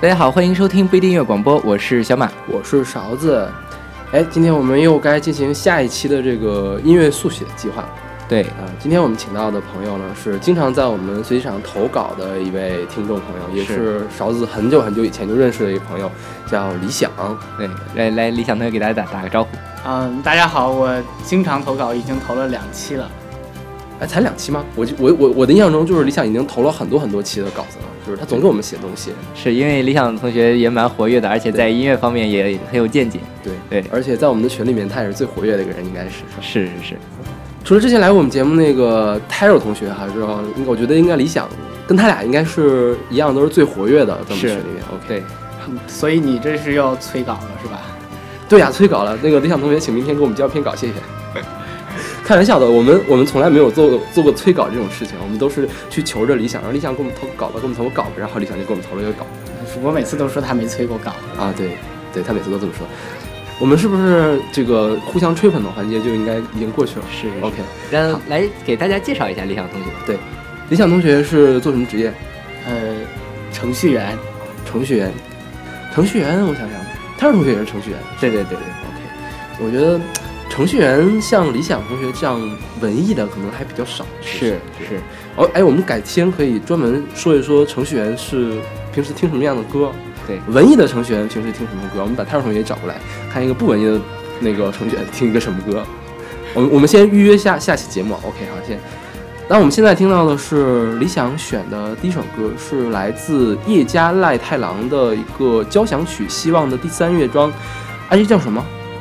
[0.00, 3.48] 大家好，欢迎收听不一定音乐广播，我是小马，我是勺子。
[4.12, 7.84] 哎，今天我们又该进行下一期的这个音乐速写计划。
[8.28, 16.10] 对啊，今天我们请到的朋友呢，是经常在我们随机场投稿的一位听众朋友，也是勺子很久很久以前就认识的一个朋友，
[16.46, 17.10] 叫李想。
[17.56, 19.50] 对，来来，李想同学给大家打打个招呼。
[19.86, 20.94] 嗯，大家好，我
[21.24, 23.10] 经常投稿，已经投了两期了。
[24.00, 24.64] 哎，才两期吗？
[24.76, 29.10] 我我我我的印象中就是理想已经投了很多很多期的稿子了，就是他总给我们写东西。
[29.34, 33.18] 是因为理想同学也蛮活跃的，而且在音乐方面也很有见解。
[33.42, 36.22] 对对，而且在我们的群里面，他也是最活跃的一个人，应该是。
[36.40, 36.96] 是是是。
[37.64, 40.12] 除了之前来我们节目那个泰若同学，还是
[40.64, 41.48] 我觉得应该理想
[41.86, 44.84] 跟他俩应该是一样，都是最活跃的在我们群里面。
[44.94, 45.22] OK，
[45.88, 47.80] 所以你这是要催稿了是吧？
[48.48, 49.18] 对呀，催稿了。
[49.22, 50.92] 那个理想同学，请明天给我们交篇稿，谢谢。
[52.28, 59.26] 开玩笑的，我们我们从来没有做过做过催稿这种事情，我们都是去求着理想，让理想给我们投稿吧，给我们投个稿子，然后理想就给我们投了一个稿。
[59.80, 61.70] 我每次都说他没催过稿啊，对，
[62.12, 62.86] 对他每次都这么说。
[63.58, 67.04] 我们是不是这个互相吹捧的环节就应该已经过去了？
[67.10, 67.56] 是，OK。
[67.90, 69.86] 让来给大家介绍一下理想同学。
[70.04, 70.18] 对，
[70.68, 72.12] 理想同学是做什么职业？
[72.66, 72.74] 呃，
[73.54, 74.14] 程序员。
[74.66, 75.10] 程序员，
[75.94, 76.78] 程序员，我想想，
[77.16, 77.98] 他是同学也是程序员。
[78.20, 79.64] 对对对对，OK。
[79.64, 79.98] 我觉得。
[80.58, 82.36] 程序员像理想同学这样
[82.80, 85.00] 文艺的可能还比较少，是是。
[85.36, 88.54] 哦，哎，我们改天可以专门说一说程序员是
[88.92, 89.92] 平时听什么样的歌。
[90.26, 92.00] 对，文艺的程序员平时听什么歌？
[92.00, 92.96] 我们把泰若同学找过来，
[93.32, 94.00] 看一个不文艺的
[94.40, 95.86] 那个程序员听一个什么歌。
[96.54, 98.80] 我们我们先预约下下期节目，OK，好，先。
[99.48, 107.52] 那我们现在听到的是理想选的第一首歌，是来自叶家赖太郎的一个交响曲《希望》的第三乐章。
[108.08, 108.60] 哎，这叫什么？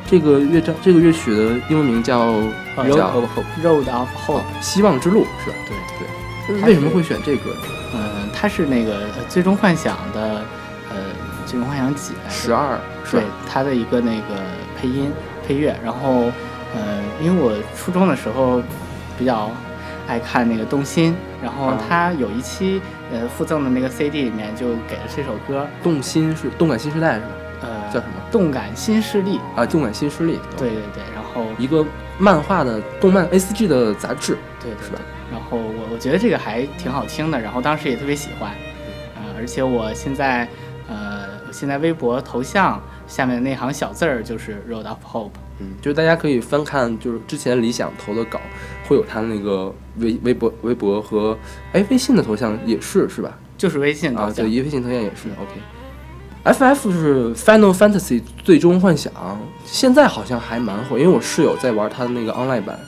[0.09, 2.29] 这个乐章，这个乐曲的英文名叫
[2.77, 5.57] Road of Hope，Road of Hope，希望之路是吧？
[5.67, 6.61] 对对。
[6.63, 7.53] 为什么会选这歌？
[7.93, 10.45] 嗯，它是那个《最终幻想》的，
[10.89, 10.95] 呃，
[11.45, 12.79] 《最终幻想几》十二，
[13.11, 14.41] 对，它的一个那个
[14.79, 15.11] 配音
[15.45, 15.77] 配乐。
[15.83, 16.31] 然后，
[16.73, 18.61] 呃，因为我初中的时候
[19.19, 19.51] 比较
[20.07, 22.81] 爱看那个动心，然后它有一期
[23.11, 25.67] 呃附赠的那个 CD 里面就给了这首歌。
[25.83, 27.27] 动心是动感新时代是吧？
[27.87, 28.13] 呃，叫什么？
[28.31, 30.39] 动感新势力啊，动感新势力。
[30.57, 31.85] 对对对，然后一个
[32.19, 34.99] 漫画的动漫 A C G 的杂志，对，是吧？
[35.31, 38.51] 然后我我觉得这个还挺好听的，然后当时也特别喜欢，
[39.15, 40.47] 呃，而且我现在
[40.87, 48.39] 呃，现在微博头像下面那行小字儿就是 Road of Hope，嗯，就是大家可以翻看，就是之前理想投的稿，
[48.87, 51.37] 会有他那个微微博、微博和
[51.73, 53.37] 哎微信的头像也是是吧？
[53.57, 55.59] 就是微信啊，对，一微信头像也是 OK。
[56.47, 59.11] F F 是 Final Fantasy 最终幻想，
[59.65, 62.79] 现在好像还蛮火，因为我室友在玩他的那个 online 版，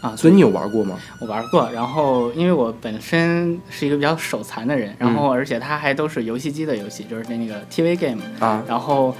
[0.00, 0.94] 啊，所以你有玩过吗？
[1.18, 9.12] 我玩过，然后因为我本身是一个比较手残的人，然后而且它还都是游戏机的游戏，就是那个 T V game 啊，然后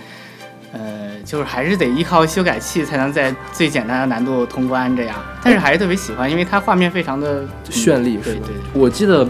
[0.72, 9.26] 呃，就是还是得依靠修改器才能在最简单的难度通关这样，但是还是特别喜欢，因为它画面非常的绚丽，对对，我记得。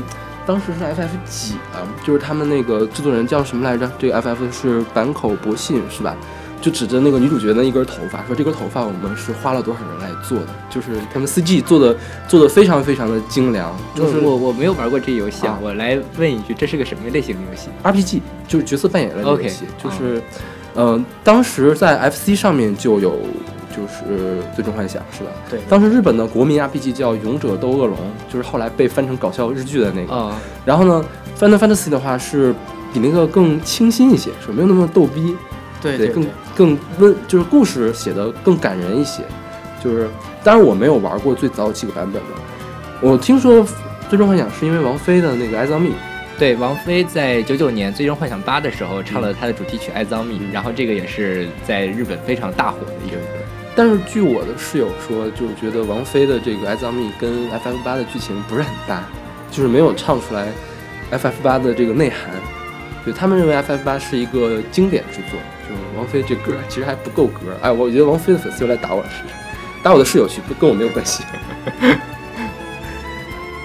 [0.47, 1.86] 当时是 FF 几啊？
[2.04, 3.91] 就是他们那个制作人叫什么来着？
[3.98, 6.16] 这个 FF 是坂口博信是吧？
[6.60, 10.47] 就指着那个女主角的一根头发，说这根头发我们是花了多少人来做的？
[10.70, 11.97] 就是他们 CG 做的
[12.28, 13.76] 做的非常非常的精良。
[13.94, 19.64] 就是我我没有玩过这游戏啊，我来问一句，这是个什么类型的游戏？RPG 就是角色扮演类的游戏。
[19.82, 20.22] 就是，
[20.76, 23.16] 嗯，当时在 FC 上面就有。
[23.75, 25.31] 就是最终幻想是吧？
[25.50, 27.97] 对，当时日本的国民 RPG 叫勇者斗恶龙，
[28.31, 30.15] 就是后来被翻成搞笑日剧的那个。
[30.15, 31.05] 啊，然后呢
[31.38, 32.55] ，Final Fantasy 的话是
[32.93, 35.34] 比那个更清新一些，是没有那么逗逼。
[35.81, 39.25] 对对，更更温，就是故事写的更感人一些。
[39.83, 40.09] 就是，
[40.44, 42.28] 当然我没有玩过最早几个版本的。
[43.00, 43.66] 我听说
[44.09, 45.89] 最终幻想是因为王菲的那个《爱 m 蜜》。
[46.39, 53.41] 对，王菲在九九年《最终幻想八》的时候唱了她的主题曲《爱 m 蜜》，然后这个也是在日本非常大火的一个歌。
[53.75, 59.03] 但是据我的室友说，就觉得王菲的这个《As Me》跟 FF 八的剧情不是很搭，
[59.50, 60.48] 就是没有唱出来
[61.10, 62.30] FF 八的这个内涵。
[63.07, 67.57] 就他们认为 FF 八是一个经典之作，就王菲这歌其实还不够格。
[67.63, 69.09] 哎，我觉得王菲的粉丝又来打我了，
[69.83, 71.25] 打我的室友去，不跟我没有关系。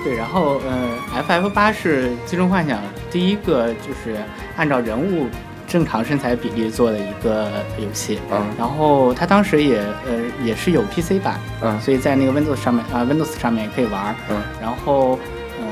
[0.05, 2.79] 对，然后呃，FF 八是《最终幻想》
[3.11, 4.15] 第一个就是
[4.55, 5.27] 按照人物。
[5.67, 15.19] 正常身材比例做的一个游戏，嗯，然后它当时也呃也是有 PC 版，嗯，所以在那个 Windows 上面啊 Windows 上面也可以玩，嗯，然后
[15.59, 15.67] 呃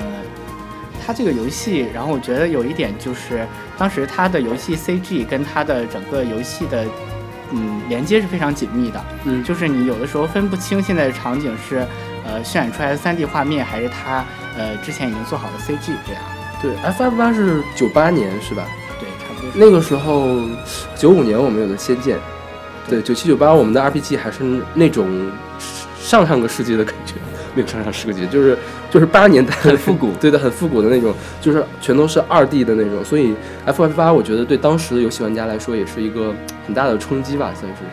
[1.06, 3.48] 它这个游戏，然后我觉得有一点就是
[3.78, 6.86] 当时它的游戏 CG 跟它的整个游戏的
[7.52, 11.88] 嗯连接是非常紧密的，嗯，就是你有的时候分不清现在的场景是
[12.26, 14.26] 呃渲染出来的 3D 画面还是它
[14.58, 16.22] 呃之前已经做好的 CG 这样。
[16.62, 18.66] 对，F F 八是九八年是吧？
[19.54, 20.40] 那个时候，
[20.96, 22.18] 九五年我们有的《仙剑》，
[22.90, 24.44] 对，九七九八我们的 RPG 还是
[24.74, 25.08] 那种
[26.00, 27.16] 上上个世纪的感觉，
[27.54, 28.58] 没有上上世纪，就是
[28.90, 33.04] 就是八十年代很复古对的，很复古的那种，就是全都是二 D 的那种。
[33.04, 33.34] 所以
[33.66, 36.34] F F 八我觉得对当时的游戏玩家来说也是一个
[36.66, 37.86] 很大的冲击吧，算是是。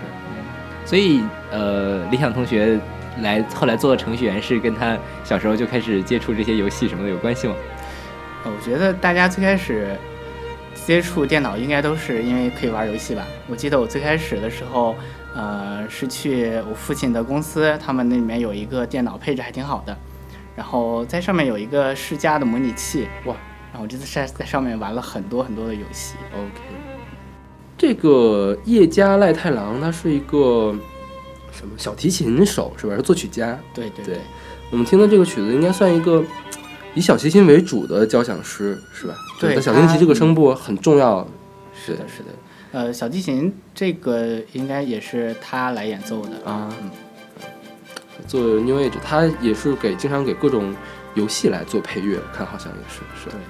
[0.84, 2.78] 所以呃，理想同学
[3.22, 7.54] 来后来做程序员是跟他小时候就开始接触这些游戏什么的有关系吗？
[8.44, 9.96] 呃我觉得大家最开始
[10.74, 13.26] 接触电脑应该都是因为可以玩游戏吧。
[13.48, 14.94] 我记得我最开始的时候，
[15.34, 19.96] 呃，是去我父亲的公司，他们那里面有一个电脑配置还挺好的，
[20.56, 23.36] 然后在上面有一个世嘉的模拟器，哇！
[23.70, 26.16] 然后我这次在在上面玩了很多很多的游戏。
[26.34, 26.60] OK，
[27.78, 30.74] 这个叶家赖太郎他是一个
[31.50, 32.94] 什么小提琴手是吧？
[32.94, 33.58] 是作曲家。
[33.72, 34.20] 对对对对，
[34.70, 36.22] 我们听的这个曲子应该算一个
[36.92, 39.14] 以小提琴为主的交响诗是吧？
[39.48, 41.26] 对小提琴这个声部很重要。
[41.74, 42.28] 是的，是的。
[42.72, 46.30] 呃，小提琴这个应该也是他来演奏的。
[46.50, 46.90] 啊嗯，
[48.26, 50.74] 做 New Age，他也是给经常给各种
[51.14, 53.30] 游戏来做配乐，我看好像也是是。
[53.30, 53.40] 对。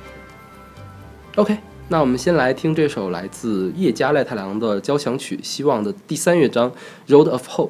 [1.36, 1.58] OK，
[1.88, 6.70] 那我们先来听这首来自叶家赖太郎的交响曲《希望》的第三乐章
[7.08, 7.68] 《Road of Hope》。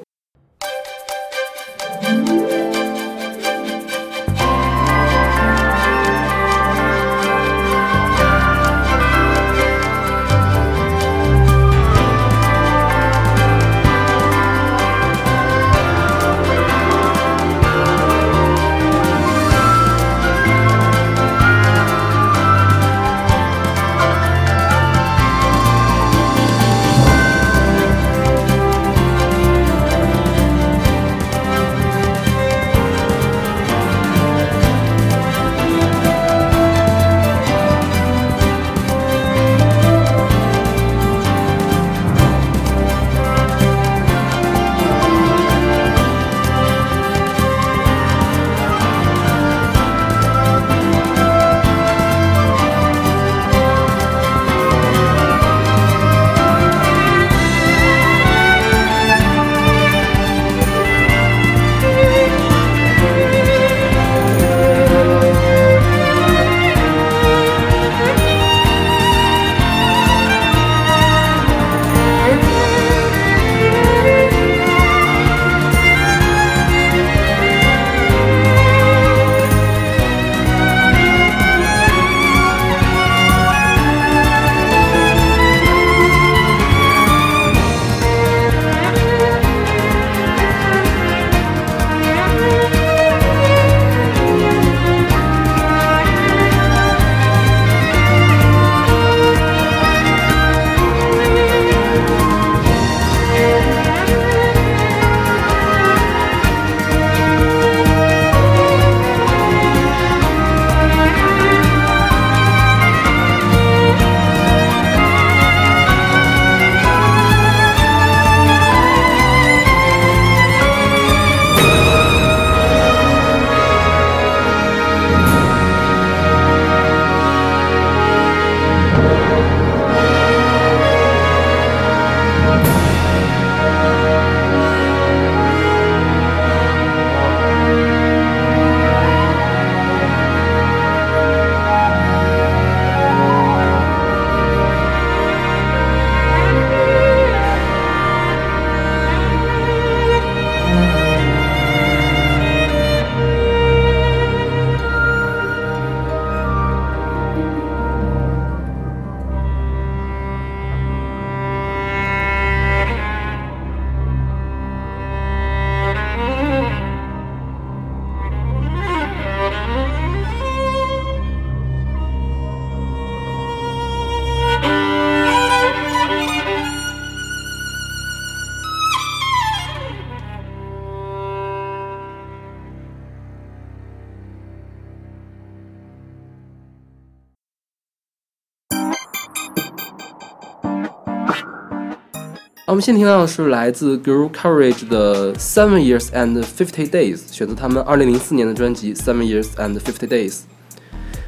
[192.73, 200.31] 我们现在听到的是来自 Girl Courage 的《Seven Years and Fifty Days》，选择他们二零零四年的专辑《Seven Years and Fifty Days》。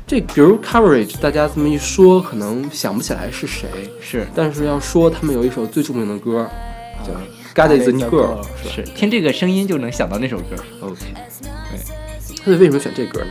[0.07, 3.67] 这 Girl Courage 大家这么一说，可能想不起来是谁，
[4.01, 6.49] 是但是要说他们有一首最著名的歌，
[7.05, 7.13] 叫
[7.53, 10.55] 《God God is is a a Girl 是是，听这个声音就能想到那首歌。
[10.81, 10.97] ？OK，
[11.43, 11.79] 对，
[12.43, 13.27] 他为什么选这歌呢？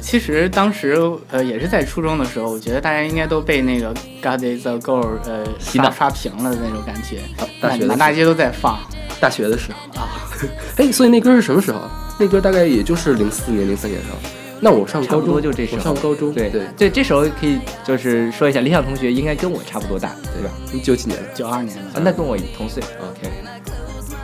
[0.00, 0.98] 其实当时
[1.30, 8.78] 呃也是在初中的时候，我觉得大家应该都被那个《God Is a Girl》呃洗脑刷刷屏了的那种感觉，啊大学的时候满满大街都在放。
[9.18, 10.08] 大学的时候啊，
[10.76, 11.80] 哎，所以那歌是什么时候？
[12.18, 14.18] 那歌大概也就是零四年、零三年的时候。
[14.60, 20.50] 那我上高中就这时候我上高中，对对，对，这时候可以就是说一下，理想同学应该跟我差不多大，对吧？
[20.72, 21.28] 你九几年的？
[21.34, 23.30] 九二年的啊，那跟我同岁，OK。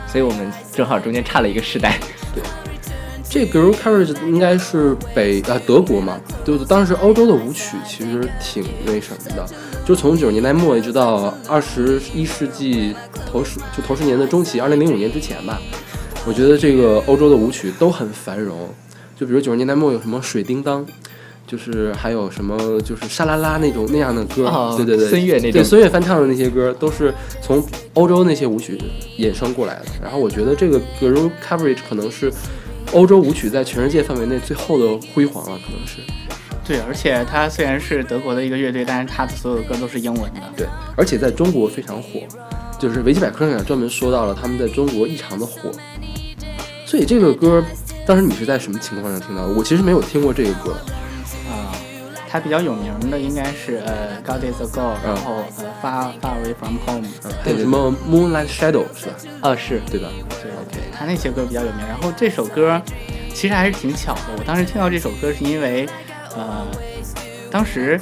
[0.07, 1.99] 所以我们正好中间差了一个世代。
[3.33, 9.43] 这 Girl Courage 应该是北啊德国嘛，就是当时欧洲的舞曲其实挺那什么的，
[9.83, 12.93] 就从九十年代末一直到二十一世纪
[13.25, 15.59] 头十就头十年的中期，二零零五年之前吧，
[16.27, 18.69] 我觉得这个欧洲的舞曲都很繁荣。
[19.17, 20.85] 就比如九十年代末有什么水叮当，
[21.47, 27.11] 就是还有什么就是沙拉拉那种那样的歌，哦对对对，孙悦那种对孙悦翻唱的那些歌都是
[27.41, 28.79] 从欧洲那些舞曲
[29.17, 29.85] 衍生过来的。
[30.03, 32.31] 然后我觉得这个 Girl Coverage 可能是
[32.93, 35.97] 欧洲舞曲在全世界范围内最后的辉煌了，可能是
[36.65, 40.41] 对，而且它虽然是德国的一个乐队，但是它的所有的歌都是英文的。
[40.55, 42.21] 对，而且在中国非常火，
[42.79, 45.71] 就是维基百科上也专门说到了他们在中国异常的火。
[46.85, 47.63] 所以这个歌
[48.05, 49.53] 当时你是在什么情况下听到的？
[49.53, 50.75] 我其实没有听过这个歌。
[52.33, 57.07] 啊、他比较有名的应该是呃《God Is a Girl》，然后呃《Far Far Away from Home》，
[57.43, 59.13] 还有什么 Moonlight Shadow 是吧？
[59.41, 59.79] 啊，是。
[59.91, 60.09] 对吧？
[60.41, 61.85] 对对，他那些歌比较有名。
[61.87, 62.81] 然后这首歌
[63.35, 65.87] 其实还是挺巧的，我当时听到这首歌是因为
[66.35, 66.65] 呃
[67.51, 67.99] 当时。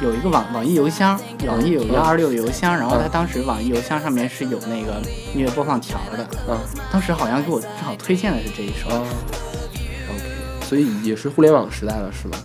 [0.00, 5.02] 有一个网网易邮箱，网易有幺二六的邮箱，然后他当时网易邮箱上面是有那个
[5.34, 6.56] 音乐播放条的，嗯。
[6.92, 9.02] 当时好像给我正好推荐的是这一首，啊
[10.08, 10.22] ，OK，
[10.62, 12.38] 所以也是互联网时代了，是吗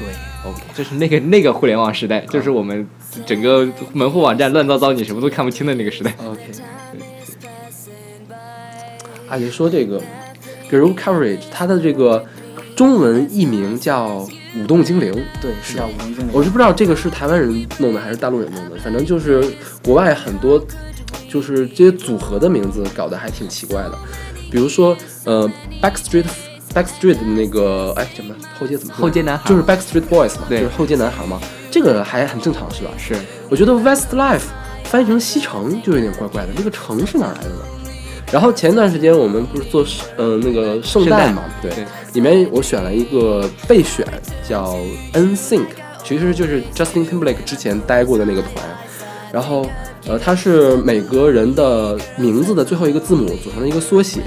[0.00, 0.08] 对
[0.50, 2.86] ，？OK，就是那个那个互联网时代，就是我们
[3.26, 6.14] 整个门户网站乱糟糟，你什么都看不清的那个时代。
[6.24, 6.40] OK，
[9.28, 10.00] 啊，你说这个
[10.70, 12.24] Girl Coverage，它的这个
[12.74, 14.26] 中文译名叫
[14.56, 15.12] 舞动精灵。
[15.42, 16.28] 对，是叫《舞动精灵》。
[16.32, 19.44] 我是不知道这个是台湾人弄的还是大陆人弄的，反正就是
[19.84, 20.64] 国外很多
[21.28, 23.98] 就是这些组合的名字搞得还挺奇怪的，
[24.50, 25.46] 比如说呃
[25.82, 26.24] Backstreet
[26.74, 28.34] Backstreet 的那个哎什么？
[28.58, 29.02] 后街怎么说？
[29.02, 29.48] 后街男孩。
[29.48, 30.60] 就是 Backstreet Boys 嘛，对。
[30.60, 32.90] 就是后街男孩嘛，这个还很正常是吧？
[32.96, 33.14] 是。
[33.48, 34.42] 我觉得 Westlife
[34.84, 37.62] 翻译成西城就有点怪怪的，这个城是哪来的呢？
[38.32, 39.84] 然后前段时间我们不是做
[40.16, 41.84] 嗯、呃、那个圣诞嘛，对，对。
[42.12, 44.06] 里面我选了一个备选
[44.48, 44.76] 叫
[45.12, 45.66] NSYNC，
[46.04, 48.52] 其实就是 Justin Timberlake 之前待过的那个团，
[49.32, 49.66] 然后
[50.06, 54.20] 呃它是每个人的名字的最后一个字母组成的一个缩写，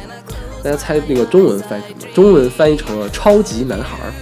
[0.63, 2.13] 大家猜那个中文翻译什么？
[2.13, 4.13] 中文翻译成了超级男孩儿，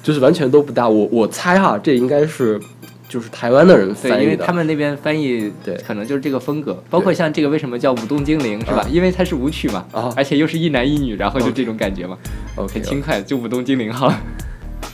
[0.00, 0.88] 就是完全都不搭。
[0.88, 2.60] 我我猜哈，这应该是
[3.08, 8.88] 就是台湾的人对，翻译的，因为他们那边翻译对可能就是这个风格，包括像这个为什么叫舞动精灵是吧啊？
[8.88, 12.16] 因为它是舞曲嘛啊，而且又是一男一女，然后就这种感觉嘛
[12.54, 14.20] ，OK 很轻快，就舞动精灵好了。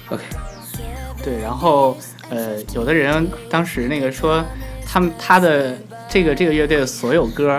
[0.08, 0.22] OK，
[1.22, 1.94] 对，然后
[2.30, 4.42] 呃，有的人当时那个说，
[4.86, 5.76] 他们他的
[6.08, 7.58] 这个这个乐队的所有歌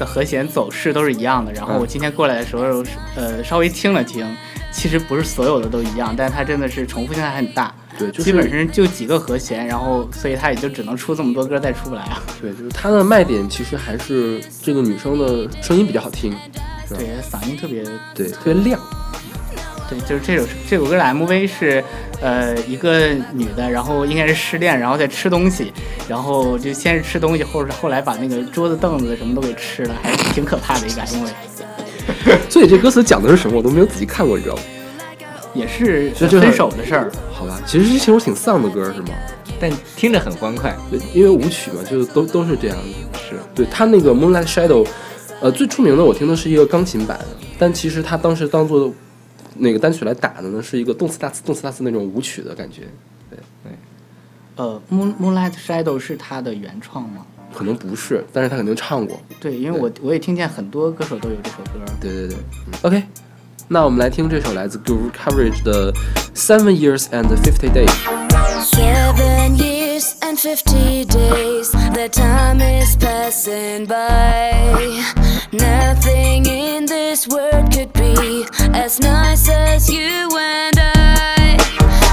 [0.00, 1.52] 的和弦走势都是一样的。
[1.52, 2.82] 然后我嗯今天过来的时候，
[3.14, 4.26] 呃，稍微听了听，
[4.72, 7.72] 其实不是所有的都一样，但是它真的是重复性还很大。
[7.98, 12.22] 对，就是基本上就几个和弦，然后所以它也就只能出这么多歌，再出不来啊。
[12.40, 16.34] 对，就是它的卖点其实还是这个女生的声音比较好听，
[16.88, 18.80] 对，嗓音特别对，特别亮。
[19.90, 21.82] 对，就是这首这首歌的 MV 是，
[22.20, 25.72] 呃，一个女的，然后应该是失恋，然后在吃东西，
[26.08, 31.28] 然后就先是吃东西，后是后来把那个桌子凳子什么都给吃了，还挺可怕的一个 MV，
[32.48, 34.62] 所以这歌词讲的是什么，我都没有仔细看过，你知道吗？
[35.52, 37.10] 也是就分手的事儿。
[37.32, 39.08] 好吧，其实这首挺丧的歌是吗？
[39.58, 43.18] 但听着很欢快，对，因为舞曲嘛，就都都是这样的。
[43.18, 44.86] 是对他那个 Moonlight Shadow，
[45.40, 47.26] 呃，最出名的我听的是一个钢琴版的，
[47.58, 48.92] 但其实他当时当做
[49.56, 52.82] 那个单曲来打的呢，是一个动次打次、动次打次那种舞曲的感觉。
[53.28, 53.72] 对对
[54.56, 57.26] 呃，Moon Moonlight Shadow 是他的原创吗？
[57.52, 59.20] 可能不是，但是他肯定唱过。
[59.40, 61.80] 对，因为我我也听见很多歌手都有这首歌。
[62.00, 63.02] 对对对、嗯、，OK，
[63.66, 65.92] 那我们来听这首来自 Guru Coverage 的
[66.34, 67.90] Seven Years and Fifty Days。
[70.30, 74.52] Seven years and fifty days, the time is passing by.
[75.52, 81.58] Nothing in this world could be as nice as you and I.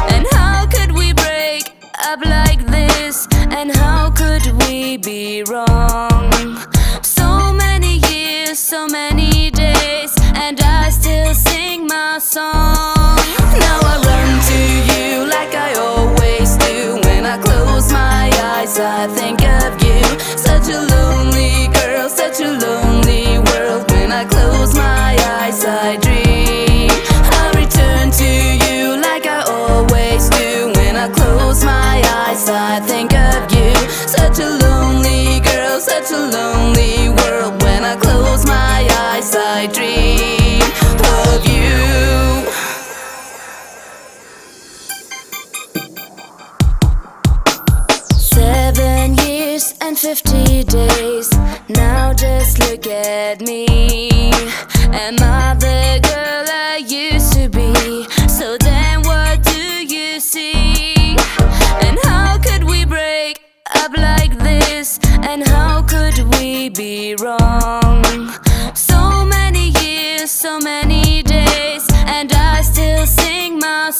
[0.09, 1.63] And how could we break
[2.05, 3.27] up like this?
[3.51, 6.57] And how could we be wrong?
[7.03, 13.17] So many years, so many days, and I still sing my song.
[13.65, 14.59] Now I run to
[14.93, 15.96] you like I always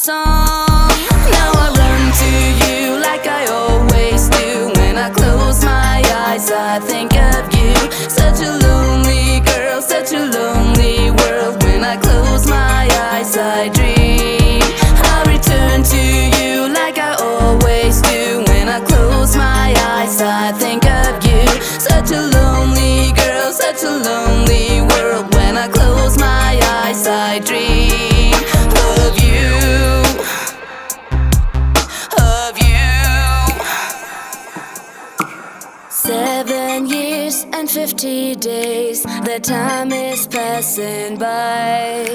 [0.08, 0.47] song.
[37.98, 42.06] 50 days, the time is passing by.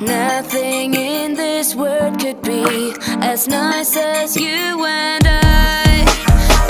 [0.00, 2.92] Nothing in this world could be
[3.22, 6.04] as nice as you and I.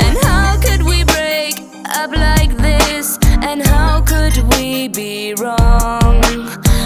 [0.03, 1.55] And how could we break
[1.97, 3.19] up like this?
[3.41, 6.23] And how could we be wrong?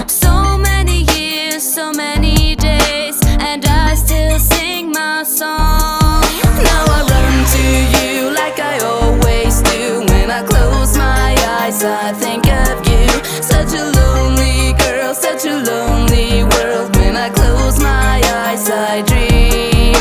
[0.07, 2.08] So many years, so many.
[11.79, 13.07] Eyes, I think of you.
[13.43, 16.97] Such a lonely girl, such a lonely world.
[16.97, 19.95] When I close my eyes, I dream.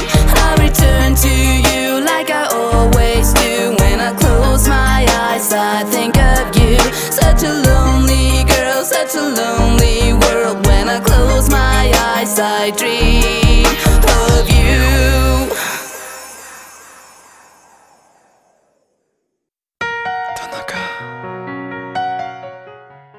[0.46, 1.34] I return to
[1.70, 3.76] you like I always do.
[3.80, 6.78] When I close my eyes, I think of you.
[7.12, 10.66] Such a lonely girl, such a lonely world.
[10.66, 13.07] When I close my eyes, I dream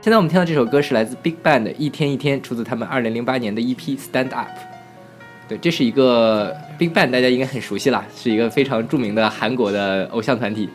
[0.08, 4.48] 现在我们听到这首歌是来自 Big Bang 的《一天一天》，出自他们2008年的 EP《Stand Up》。
[5.46, 10.66] 对，这是一个 Big Bang，大家应该很熟悉啦，是一个非常著名的韩国的偶像团体。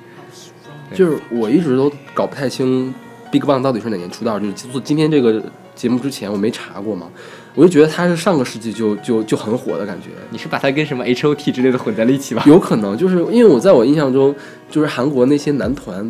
[0.94, 2.94] 就是我一直都搞不太清
[3.32, 5.42] BigBang 到底是哪年出道，就是做今天这个
[5.74, 7.10] 节目之前我没查过嘛，
[7.56, 12.44] 我就觉得他是上个世纪就就就很火的感觉，你是把它跟什么 H O T 之类的混在了一起吧？
[12.46, 14.36] 有可能就是因为我在我印象中，
[14.70, 16.08] 就是韩国那些男团，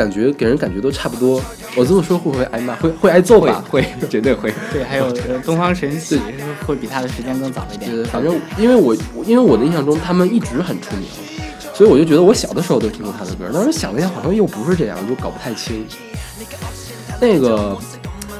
[0.00, 1.42] 感觉给人感觉都差不多。
[1.76, 2.74] 我这么说会不会挨骂？
[2.76, 3.62] 会会挨揍吧？
[3.68, 4.50] 会，绝对会。
[4.72, 6.18] 对，还有呃东方神起
[6.66, 7.94] 会比他的时间更早一点。
[7.94, 11.06] 对，反正因为我因为我的印象中他们一直很出名，
[11.74, 15.84] 所以我就觉得我小的时候都听过他的歌，当时想了一下好像又不是这样，就搞不太清。
[17.20, 17.76] 那个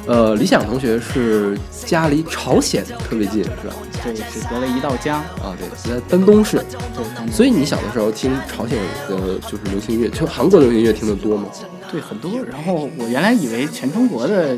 [0.07, 3.75] 呃，李想同学是家离朝鲜特别近，是吧？
[4.03, 5.19] 对，只隔了一道江。
[5.19, 6.57] 啊，对，在丹东市。
[6.95, 11.47] 对，所以你小的时候听朝鲜的就是流行音乐，就韩国流行音乐听得多吗？
[11.91, 12.39] 对很多。
[12.49, 14.57] 然后我原来以为全中国的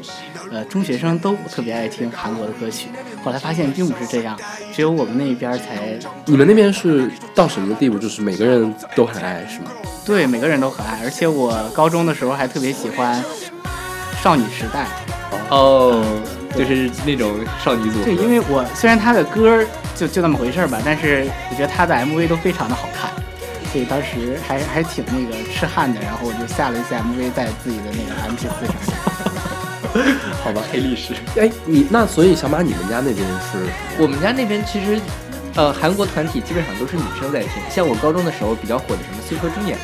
[0.51, 2.89] 呃中学生都特别爱听韩国的歌曲，
[3.23, 4.37] 后来发现并不是这样，
[4.71, 7.97] 只有我们那边才你们那边是到什么地步？
[7.97, 9.71] 就是每个人都很爱，是吗？
[10.05, 10.99] 对每个人都很爱。
[11.03, 13.23] 而且我高中的时候还特别喜欢
[14.21, 14.87] 少女时代。
[15.49, 16.03] 哦，
[16.57, 18.05] 就是那种少女组合。
[18.05, 19.63] 对，因为我虽然他的歌
[19.95, 23.09] 就就那么回事儿吧，但是我觉得他的 MV 都非常的好看，
[23.71, 25.99] 所以当时还还挺那个痴汉的。
[26.01, 28.73] 然后我就下了一次 MV 在自己的那个 MP 4上。
[30.43, 30.61] 好吧。
[30.71, 31.13] 黑历史。
[31.39, 33.17] 哎，你那所以小马，你们家那边
[33.51, 34.99] 是我们家那边其实，
[35.55, 39.77] 呃，韩国团体基本上都是女生在听，像我高中的时候比较火的什么 Super Junior，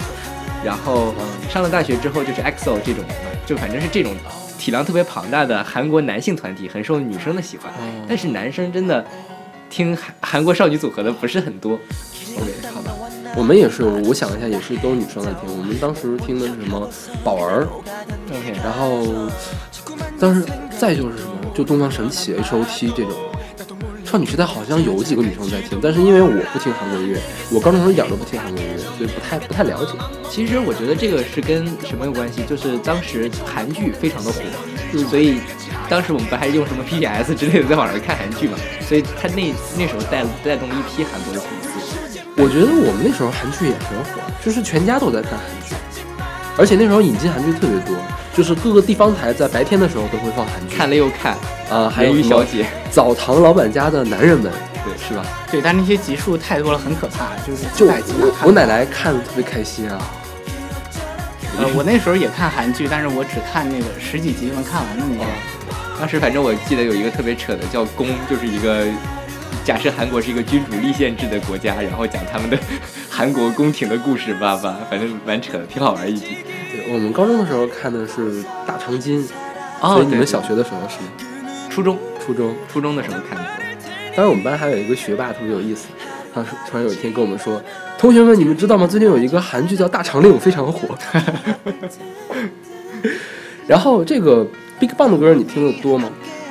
[0.63, 3.03] 然后嗯上了大学之后就是 EXO 这种，
[3.45, 4.15] 就反正是这种
[4.59, 7.71] 体量特别庞大的韩国男性团体，很受女生的喜欢。
[7.71, 9.03] 哦但是男生真的
[9.69, 11.79] 听韩韩国少女组合的不是很多。
[12.37, 12.91] OK，好吧。
[13.35, 15.57] 我们也是，我想了一下，也是都是女生在听。
[15.57, 16.89] 我们当时听的是什么
[17.23, 17.67] 宝儿
[18.27, 19.29] ，OK，然后
[20.19, 20.43] 当时
[20.77, 23.13] 再就是什么，就东方神起、H.O.T 这种。
[24.09, 29.91] 少女时代好像有几个女生在听，但是因为我不听韩国音乐，我高中时候一点都不听韩国音乐，所以不太不太了解。
[30.31, 32.41] 其实我觉得这个是跟什么有关系？
[32.43, 34.41] 就是当时韩剧非常的火，
[35.07, 35.37] 所以
[35.87, 42.19] 当时我们不还用什么 PPS 之类的在网上看韩剧嘛，所以他那那时候带带动了一批韩国的粉丝。
[42.41, 45.75] 我觉得我们那时候韩剧也很火，就是全家都在看韩剧，
[46.57, 47.93] 而且那时候引进韩剧特别多，
[48.39, 50.73] 就是各个地方台在白天的时候都会放韩剧。
[50.73, 51.35] 看了又看，
[51.69, 54.49] 啊，还有鱼小姐， 澡堂老板家的男人们，
[54.85, 55.25] 对，是吧？
[55.51, 59.99] 对，但那些集数太多了，很可怕，就是就百集我我奶奶看的特别开心啊。
[61.57, 65.25] 呃，我那时候也看韩剧，但是我只看那个十几集就能看完的那种。
[65.99, 68.85] 当时反正我记得有一个特别扯的，叫宫，就是一个
[69.65, 72.57] 假设韩国是一个君主立宪制的国家，然后讲他们的
[73.11, 76.37] 韩国宫廷的故事吧吧，反正蛮扯的，挺好玩一集。
[76.89, 79.23] 对，我们高中的时候看的是大长今，
[79.79, 81.11] 哦所以你们小学的时候是吗？
[81.69, 82.55] 初中初中。
[82.71, 83.45] 初中的时候看的，
[84.15, 85.87] 当时我们班还有一个学霸特别有意思，
[86.33, 87.61] 他说突然有一天跟我们说，
[87.99, 88.87] 同学们，你们知道吗？
[88.87, 90.97] 最近有一个韩剧叫《大长令》，非常火。
[93.67, 94.43] 然后这个
[94.79, 96.09] Big Bang 的歌你听的多吗？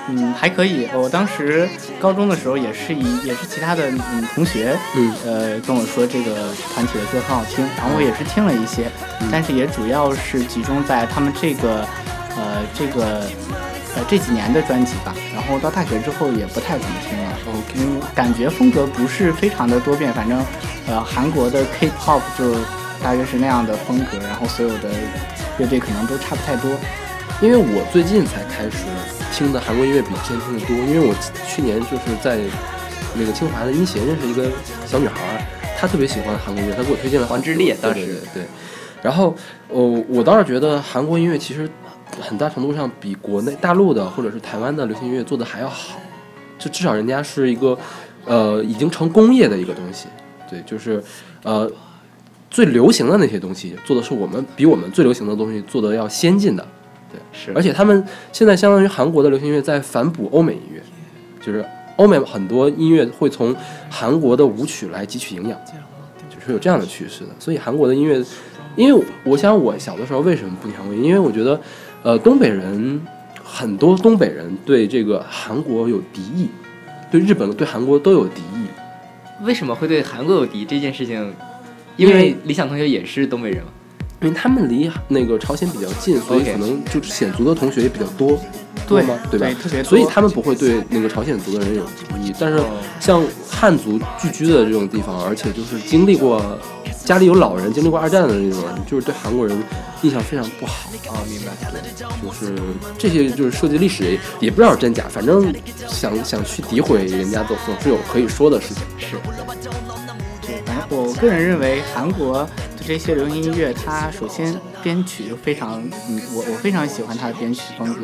[0.08, 0.88] 嗯，还可以。
[0.94, 1.68] 我当时
[2.00, 8.90] 高中的时候也是一也是其他的嗯同学，嗯呃跟我说这个团体的歌很好听，然后我也是听了一些，
[9.30, 11.86] 但是也主要是集中在他们这个
[12.36, 13.22] 呃这个
[13.96, 15.14] 呃这几年的专辑吧。
[15.34, 17.28] 然后到大学之后也不太怎么听了
[17.74, 20.44] 因为感觉风格不是非常的多变，反正
[20.86, 22.54] 呃韩国的 K-pop 就
[23.02, 24.90] 大约是那样的风格，然后所有的
[25.58, 26.70] 乐队可能都差不太多。
[27.40, 28.84] 因为我最近才开始
[29.32, 31.14] 听的韩国音乐比之前听的多，因为我
[31.46, 32.38] 去年就是在
[33.16, 34.50] 那个清华的音协认识一个
[34.86, 35.42] 小女孩儿，
[35.78, 38.42] 她特别喜欢韩国音乐，她给我推荐了黄致列当时对。
[39.00, 39.34] 然后，
[39.68, 41.68] 呃，我倒是觉得韩国音乐其实
[42.20, 46.00] 很大程度上比国内大陆的或者是台湾的流行音乐做的还要好，
[46.58, 47.78] 就至少人家是一个
[48.24, 50.08] 呃已经成工业的一个东西，
[50.50, 51.00] 对，就是
[51.44, 51.70] 呃
[52.50, 56.66] 最流行的那些东西做的是我们比我们最流行的东西做的要先进的。
[57.32, 60.82] 是而且他们现在相当于韩国的流行音乐在反哺欧美音乐，
[61.40, 61.64] 就是
[61.96, 63.54] 欧美很多音乐会从
[63.88, 65.58] 韩国的舞曲来汲取营养，
[66.28, 67.30] 就是有这样的趋势的。
[67.38, 68.22] 所以韩国的音乐，
[68.76, 71.08] 因为我想我小的时候为什么不听韩国音乐？
[71.08, 71.60] 因为我觉得，
[72.02, 73.00] 呃，东北人
[73.42, 76.48] 很多东北人对这个韩国有敌意，
[77.10, 78.66] 对日本、对韩国都有敌意。
[79.42, 81.32] 为什么会对韩国有敌这件事情？
[81.96, 83.72] 因为李想同学也是东北人嘛。
[84.20, 88.38] 因为他们离那个朝鲜比较近，所以可能就是鲜族的同学也比较多，
[88.86, 89.16] 对吗？
[89.30, 89.48] 对吧？
[89.84, 92.64] 所以他们不会对那个朝鲜族的人有敌意，但是哦
[92.98, 96.58] 像汉族聚居的这种地方，而且就是经历过
[97.04, 99.56] 家里有老人经历过二战的那种人，就是对韩国人
[100.02, 100.88] 印象非常不好。
[101.08, 101.52] 啊，明白。
[101.70, 101.80] 对
[102.20, 102.60] 就是
[102.98, 105.54] 这些就是涉及历史也也不知道真假，反正
[105.86, 108.82] 想想去诋毁人家总总是有可以说的事情。
[108.98, 109.16] 是，
[110.90, 112.38] 我个人认为韩国
[112.76, 118.00] 的这些流行音乐，它首先编曲就非常，嗯，我我非常喜欢它的编曲风格。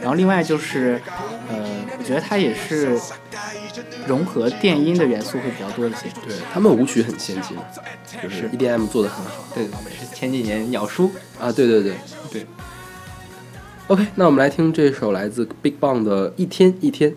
[0.00, 0.98] 然后另外就是，
[1.50, 2.98] 呃，我觉得它也是
[4.06, 6.06] 融合电音的元素会比较多一些。
[6.26, 7.54] 对他们舞曲很先进，
[8.22, 11.12] 就是 EDM 做的很好对，是前几年鸟叔。
[11.38, 11.92] 啊，对对对
[12.32, 12.46] 对。
[13.88, 17.10] OK，那我们来听这首来自 Big Bang 的《一天一天》。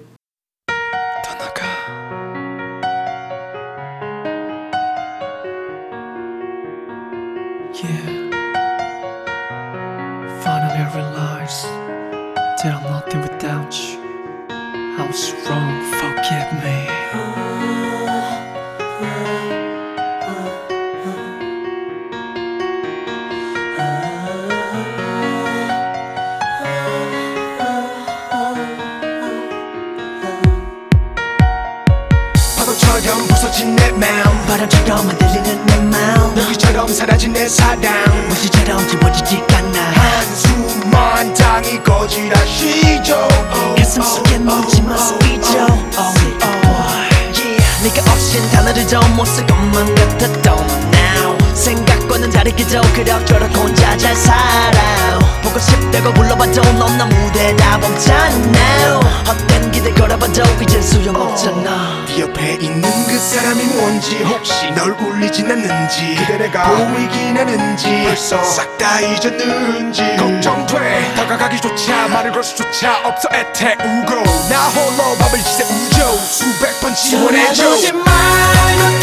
[66.55, 71.13] 내가 보이긴 하는지 벌써 싹 다 잊었는지 걱정돼.
[71.15, 74.23] 다가가기조차 말을 걸 수조차 없어 애태우고.
[74.49, 76.15] 나 홀로 밤을 지새 우죠.
[76.17, 77.53] 수백 번 지원해줘.
[77.53, 78.99] 지원해주지 말고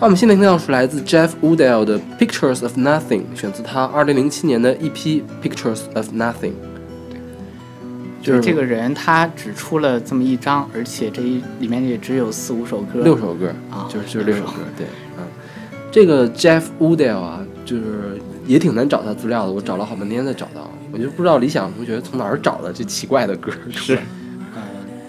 [0.00, 6.52] 好，我们现在听到是来自 Jeff Woodell 的《Pictures of Nothing》，选自他2007年的一批《Pictures of Nothing》。
[7.10, 7.20] 对
[8.22, 14.86] 就是这个人他只出了这么一张，而且这一里面也只有四五首歌，六首歌啊就是就是六首六首歌，对，
[15.18, 15.24] 嗯，
[15.90, 23.98] 这个 Jeff Woodell 啊，就是也挺难找他资料的，我找了好半天才找到，我就不知道理想同学从哪儿找的这奇怪的歌，是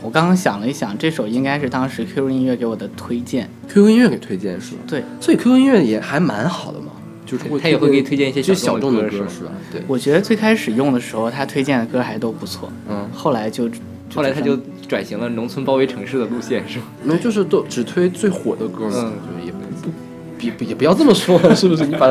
[0.01, 3.49] 我刚刚想了一想，这首应该是当时 QQ 音乐给我的推荐。
[3.67, 4.81] QQ 音乐给推荐是吧？
[4.87, 6.87] 对，所以 QQ 音乐也还蛮好的嘛，
[7.25, 9.51] 就是他也会给你推荐一些就小众的小众的歌是吧？
[9.71, 13.69] 对，我觉得最开始用的时候，他推荐的歌还都不错，嗯，后来就
[14.13, 16.85] 后来他就转型了农村包围城市的路线，是吗？
[17.03, 19.57] 那就是都只推最火的歌嘛，嗯就是也不
[20.37, 21.85] 不也不也不要这么说，是不是？
[21.85, 22.07] 你把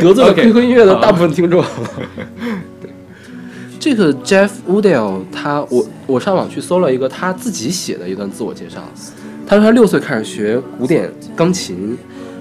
[0.00, 1.62] 得罪了 QQ 音乐的大部分听众。
[2.79, 2.79] 对，
[3.80, 8.82] 这个 Jeff Woodell，他我我上网去搜了一个他自己写的一段自我介绍。
[9.46, 11.96] 他说他六岁开始学古典钢琴，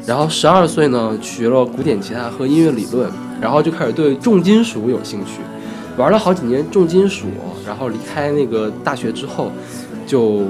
[0.05, 5.39] 然后十二岁呢学了古典吉他和音乐理论，然后就开始对重金属有兴趣，
[5.95, 7.27] 玩了好几年重金属，
[7.65, 9.49] 然后离开那个大学之后，
[10.05, 10.43] 就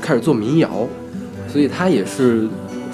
[0.00, 0.88] 开始做民谣，
[1.52, 2.48] 所以他也是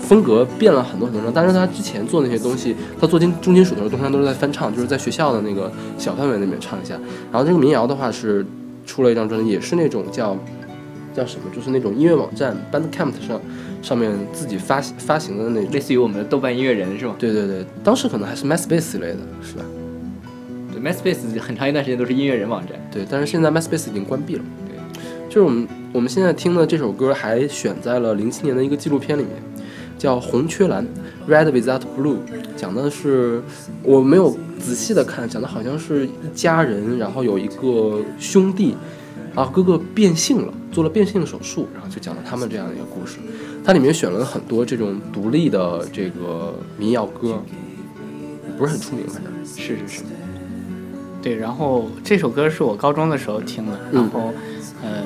[0.05, 1.33] 风格变了很多很多。
[1.35, 6.95] 但是他之前做那些东西，他做金重金属的时候，通常都是在翻唱，就是在学校的那个小范围里面唱一下。
[7.33, 8.45] 然后这个民谣的话是
[8.87, 10.37] 出了一张专辑，也是那种叫
[11.15, 13.41] 叫什么，就是那种音乐网站 Bandcamp 上
[13.83, 15.73] 上面自己发发行的那种。
[15.73, 17.15] 类似于我们的豆瓣音乐人是吧？
[17.19, 19.65] 对对对，当时可能还是 MySpace 类的，是吧？
[20.73, 22.73] 对，MySpace 很长一段时间都是音乐人网站。
[22.93, 24.43] 对，但是现在 MySpace 已经关闭了。
[24.67, 24.77] 对，
[25.29, 29.33] 就是我们我们现在听的这首歌还选在了零七年的一个纪录片里面，
[29.99, 30.87] 叫《红缺蓝》
[31.31, 32.17] （Red Without Blue），
[32.57, 33.43] 讲的是
[33.83, 38.75] 我没有仔细的看，讲的好像是一家人，然后有一个兄弟，
[39.35, 43.19] 啊，哥哥变性了，做了变性手术，然后就讲了他们这样的一个故事。
[43.65, 47.43] 它里面选了很多这种独立的这个民谣歌，
[48.59, 50.03] 不是很出名，反正是是是，
[51.23, 54.03] 对，然后这首歌是我高中的时候听的，嗯。
[54.03, 54.35] 然后，
[54.83, 55.03] 呃，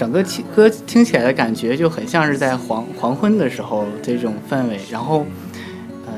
[0.00, 4.80] 整个听歌听起来的感觉就很像是在黄黄昏的时候这种氛围。
[4.90, 5.26] 然后，
[6.06, 6.12] 呃，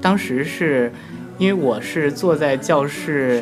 [0.00, 0.92] 当时是
[1.38, 3.40] 因为我是坐在教室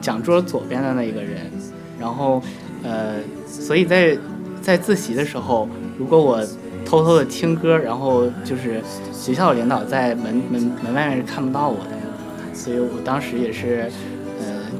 [0.00, 1.50] 讲桌左边的那一个人，
[1.98, 2.40] 然后，
[2.84, 3.16] 呃，
[3.48, 4.16] 所以在
[4.62, 6.40] 在自习的时候，如果我
[6.84, 8.80] 偷偷的听歌，然后就是
[9.12, 13.90] 学校领导在门门门外面是看不到我的，所以我当时也是，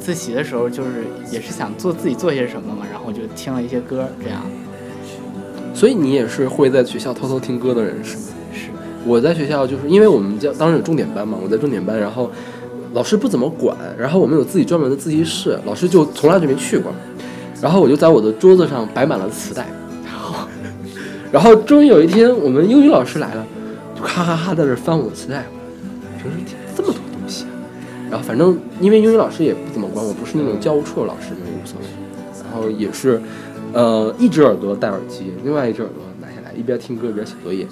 [0.07, 4.40] 自习的时候就是也是想做自己做些什么嘛，然后就听了一些歌，这样。
[5.75, 8.23] 所以你也是会在学校偷偷听歌的人是吗？
[8.53, 8.71] 是。
[9.05, 12.31] 我在学校就是因为我们教当时有重点班嘛，我在重点班，然后
[12.92, 16.92] 老师不怎么管，然后我们有自己专门的自习室，老师就从来就没去过，
[17.61, 19.66] 然后我就在我的桌子上摆满了磁带，
[20.05, 20.49] 然后
[21.33, 23.45] 然后终于有一天我们英语老师来了，
[23.97, 25.45] 就哈哈哈在这翻我的磁带，
[26.23, 26.65] 平时听这么多东西啊，
[28.11, 31.87] 然后反正因为英语老师也不怎么管我，不是那种教务处的老师嘛，也无所谓，
[32.45, 33.21] 然后也是，
[33.73, 37.66] 呃，一只耳朵戴耳机，另外一只耳朵拿下来，一边听歌一边写作业。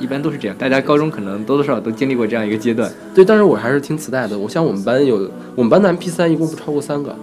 [0.00, 0.56] 一般都是这样。
[0.56, 2.88] 大家高中可能多多少少都经历过这样一个阶段。
[3.12, 4.38] 对，但是我还是听磁带的。
[4.38, 7.16] 我像我们班有我们班的 MP 三一共不超过三个，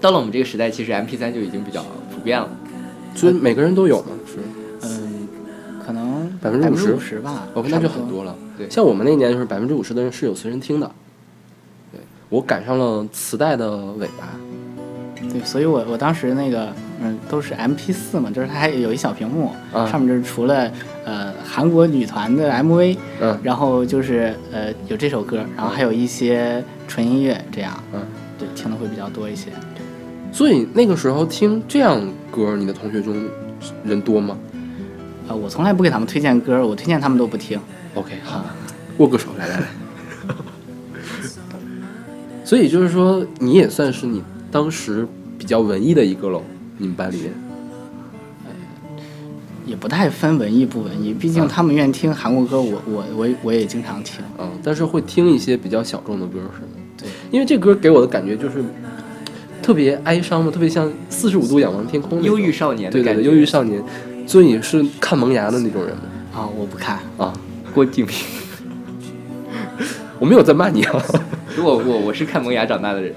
[0.00, 2.48] 到了我们这个时代，其实 MP 三就已经比较普遍了。
[3.14, 4.38] 所以每个人都有嘛，是。
[4.88, 5.28] 嗯，
[5.84, 8.34] 可能百分之五十吧，OK，那就很多了。
[8.56, 10.90] 对像我们那年就是百分之五十的人是有随身听的。
[12.32, 14.28] 对，我赶上了磁带的尾巴。
[15.30, 20.70] 对，所以我我当时那个嗯都是 M P 四嘛，就是它还有一小屏幕，啊上面就是除了
[21.04, 28.00] 呃韩国女团的 M V，嗯然后就是呃有这首歌，然后还有一些纯音乐这样，嗯，
[28.38, 29.50] 对，听的会比较多一些。
[30.32, 33.14] 所以那个时候听这样歌，你的同学中
[33.84, 34.36] 人多吗
[35.28, 37.60] 呃，我从来不给他们推荐歌，我推荐他们都不听。
[37.94, 38.44] ？OK，好，
[38.98, 39.66] 握个手，来来来。
[42.52, 46.42] 所以就是说，你也算是你当时比较文艺的一个喽，
[46.76, 47.32] 你们班里面。
[49.64, 54.22] 也不太分文艺不文艺，毕竟他们愿意听韩国歌，我我我也我也经常听。
[54.38, 56.68] 嗯，但是会听一些比较小众的歌，是吗？
[56.98, 58.62] 对，因为这歌给我的感觉就是
[59.62, 63.82] 特别哀伤嘛，特别像四十五度仰望天空，忧郁少年的对对对，感觉忧郁少年。
[64.26, 66.02] 所以你是看萌芽的那种人吗？
[66.34, 66.98] 啊，我不看。
[67.16, 67.32] 啊，
[67.72, 68.14] 郭敬明，
[70.20, 71.02] 我没有在骂你啊，
[71.58, 73.12] 我我我是看萌芽长大的人，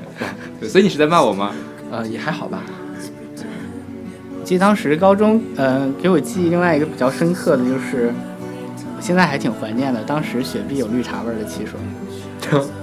[0.60, 1.52] 对 所以你是在骂我吗？
[1.92, 2.62] 呃，也还好吧。
[4.44, 8.12] 记得当时高中，呃，给我记忆另外一个比较深刻的就是，
[8.96, 10.04] 我现在还挺怀念的。
[10.04, 11.80] 当时雪碧有绿茶味儿的汽水，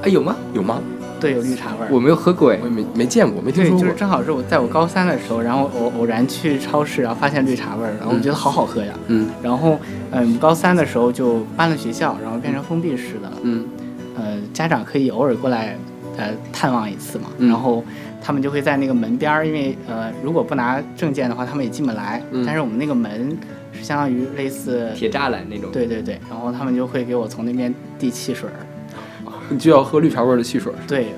[0.03, 0.35] 哎， 有吗？
[0.55, 0.81] 有吗？
[1.21, 1.88] 对，有绿茶味儿。
[1.88, 2.67] 我没有喝过哎我。
[2.69, 3.81] 也没没见过，没听，说过。
[3.81, 8.93] 就是正好是我在我高三的时候，然后我偶然去超市，然后发现绿茶味儿，然后我觉得好好喝呀。
[9.07, 9.79] 嗯然后，
[10.11, 13.37] 嗯，高三的时候就搬了学校，然后变成封闭式的了。
[13.43, 13.65] 嗯
[14.16, 15.77] 呃，家长可以偶尔过来，
[16.16, 17.29] 呃，探望一次嘛。
[17.38, 17.85] 嗯然后
[18.25, 22.22] 他们就会在那个门边儿，因为呃，如果不拿证件的话，他们也进不来。
[22.31, 23.37] 嗯但是我们那个门
[23.72, 25.70] 是相当于类似，铁栅栏那种。
[25.72, 28.55] 对对对，然后他们就会给我从那边递汽水儿。
[29.48, 30.72] 你 就要喝绿茶味儿的汽水。
[30.87, 31.09] 对，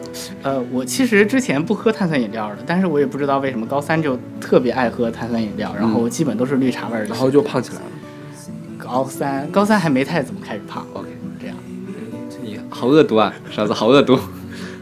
[0.43, 7.09] 呃，我其实之前不喝碳酸饮料的，但是我也不知道为什么高三就特别爱喝碳酸饮料，然后基本都是绿茶味儿的。
[7.09, 7.83] 然后就胖起来了。
[8.79, 10.87] 高三，高三还没太怎么开始胖。
[10.95, 11.09] OK，
[12.75, 14.19] 好恶毒啊，傻子好恶毒。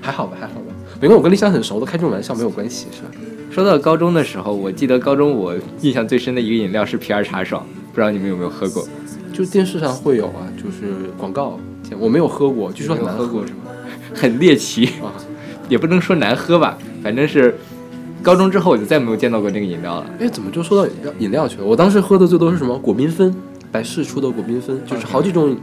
[0.00, 0.66] 还好吧，还好吧。
[0.98, 3.11] 没关系，我跟李想很熟的，开这种玩笑没有关系，是吧？
[3.50, 8.88] 说到高中的时候，我记得高中我印象最深的一个饮料是皮尔茶爽，不知道你们有没有喝过？
[9.31, 11.61] 就电视上会有啊，就是广告，
[11.98, 13.59] 我没有喝过，据说很难喝过是吗？
[14.14, 15.12] 很猎奇，啊，
[15.68, 17.55] 也不能说难喝吧，反正是
[18.22, 20.07] 高中之后我就再没有见到过这个饮料了。
[20.18, 21.64] 哎，怎么就说到饮料饮料去了？
[21.64, 23.35] 我当时喝的最多是什么果缤纷，
[23.70, 25.57] 百事出的果缤纷，就是好几种。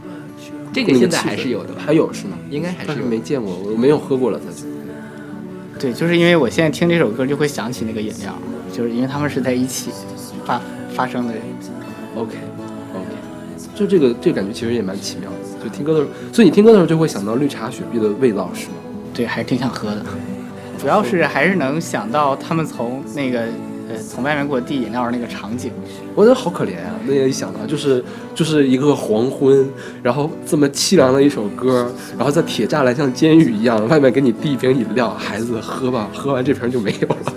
[0.72, 1.82] 这个现在还是有的吧？
[1.84, 2.38] 还有是吗？
[2.50, 3.02] 应该还但是。
[3.02, 4.68] 没见过，我没有喝过了，再就。
[5.78, 8.34] 对，就是因为我现在听这首歌就会想起那个饮料，
[8.72, 9.90] 就是因为他们是在一起
[10.44, 10.60] 发
[10.94, 11.34] 发生的。
[12.16, 12.36] OK
[12.92, 13.06] OK，
[13.74, 18.74] 就这个这个感觉其实也蛮奇妙的，就听歌的时候，所以你听歌的时候就会想到绿茶雪碧的味道是吗？
[19.14, 20.04] 对，还是挺想喝的。
[20.78, 23.44] 主要是还是能想到他们从那个
[23.90, 25.72] 呃从外面给我递饮料的那个场景。
[26.14, 26.94] 我觉得好可怜啊！
[27.06, 29.68] 那一想到就是就是一个黄昏，
[30.02, 37.32] 然后这么凄凉的一首歌，然后在铁栅栏像监狱一样，外面给你递一瓶饮料，孩子喝吧，喝完这瓶就没有了，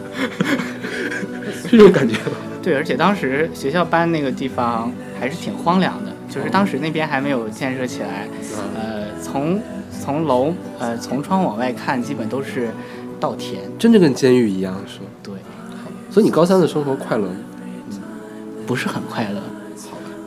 [1.70, 2.32] 这种感觉吧。
[2.62, 8.28] 对，而且当时学校搬那个地方还是挺荒凉的，就是当时那边还没有建设起来，
[8.76, 9.62] 呃，从
[10.02, 12.70] 从楼呃从窗往外看，基本都是
[13.20, 13.62] 稻田。
[13.78, 15.06] 真的跟监狱一样是吗？
[15.22, 15.34] 对，
[16.14, 17.36] 所以你高三的生活快乐吗？
[18.68, 19.41] 不是很快乐。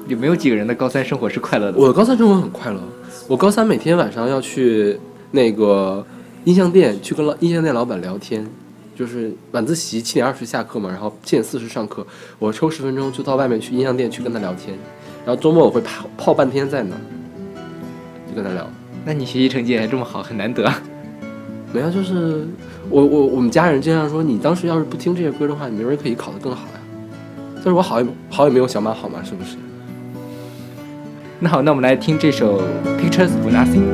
[0.09, 1.79] 有没有几个人的高三生活是快乐的？
[1.79, 2.81] 我的高三生活很快乐，
[3.29, 4.99] 我高三每天晚上要去
[5.31, 6.05] 那个
[6.43, 8.45] 音像店去跟老音像店老板聊天，
[8.97, 12.05] 就是晚自习七点二十下课嘛，然后七点四十上课，
[12.41, 14.77] 我抽十分钟就到外面去音像店去跟他聊天，
[15.25, 17.01] 然后周末我会泡泡半天在那儿，
[18.29, 18.69] 就跟他聊。
[19.05, 20.69] 那你学习成绩还这么好，很难得。
[21.73, 22.45] 没有，就是
[22.89, 26.81] 我我我们家人经常说，你当时要是不听这些歌的话，你明儿可以考得更好呀。
[27.57, 29.57] 但是我好也好也没有小马好嘛，是不是？
[31.41, 32.61] 那好，那我们来听这首
[32.99, 33.93] 《Pictures of Nothing》。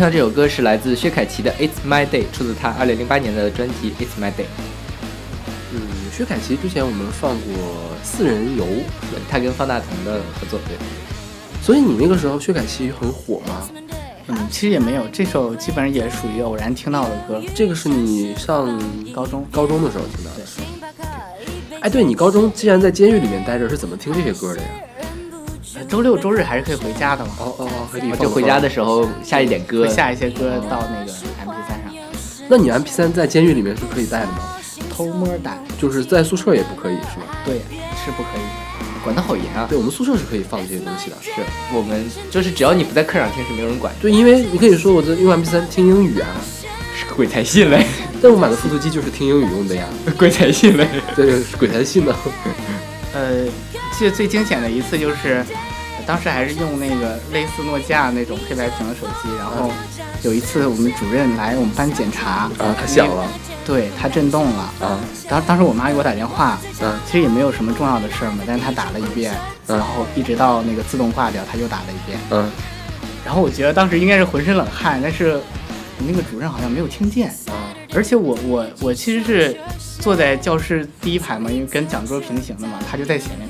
[0.00, 4.44] 听到这首歌是来自薛凯琪的《It's My Day》，出自他2008年的专辑《It's My Day》。
[5.74, 7.54] 嗯，薛凯琪之前我们放过
[8.02, 8.64] 《四人游》，
[9.28, 10.78] 他跟方大同的合作，对，
[11.62, 13.68] 所以你那个时候薛凯琪很火吗？
[14.28, 17.38] 嗯，其实也没有，这首基本上也是属于偶然听到的歌。
[17.54, 18.80] 这个是你上
[19.12, 21.78] 高中高中的时候听到的。
[21.82, 24.68] 哎，对你高中既然在监狱里面待着，是怎么听这些歌的呀？
[25.90, 31.78] 呃周六周日还是可以回家的嘛，哦哦哦，可以就回家的时候下一点歌会，下一些歌到那个 MP 3上，
[32.48, 34.38] 那你 MP 3在监狱里面是可以带的吗？
[34.88, 35.58] 偷摸带。
[35.76, 37.26] 就是在宿舍也不可以是吗？
[37.44, 37.56] 对，
[38.04, 38.42] 是不可以。
[39.02, 39.66] 管得好严啊！
[39.66, 41.16] 对我们宿舍是可以放这些东西的。
[41.22, 41.30] 是
[41.74, 44.00] 我们就是只要你不在课上听，是没有人管的。
[44.02, 46.28] 对，因为你可以说我在用 MP 3听英语啊，
[46.94, 47.86] 是鬼才信嘞，
[48.22, 49.86] 但我买的复读机就是听英语用的呀。
[50.18, 50.86] 鬼才信嘞。
[51.16, 52.14] 对，鬼才信呢。
[53.14, 53.44] 呃，
[53.98, 55.42] 记得最惊险的一次就是，
[56.10, 59.70] 当时还是用那个类似诺基亚那种黑白屏的手机，然后
[60.24, 63.24] 有一次我们主任来我们班检查，啊，它响了。
[63.64, 64.62] 对，它震动了。
[64.80, 64.98] 啊。
[65.28, 69.32] 当当时我妈给我打电话，嗯其实也没有什么重要的事儿嘛，但是她打了一遍，
[69.68, 72.18] 嗯然后一直到那个自动挂掉，她又打了一遍。
[72.30, 72.50] 嗯
[73.24, 75.40] 然后我觉得当时应该是浑身冷汗，但是
[75.98, 77.28] 那个主任好像没有听见。
[77.46, 77.70] 啊。
[77.94, 79.56] 而且我我我其实是
[79.98, 83.48] 坐在教室第一排嘛，因为跟讲桌平行的嘛，他就在前面，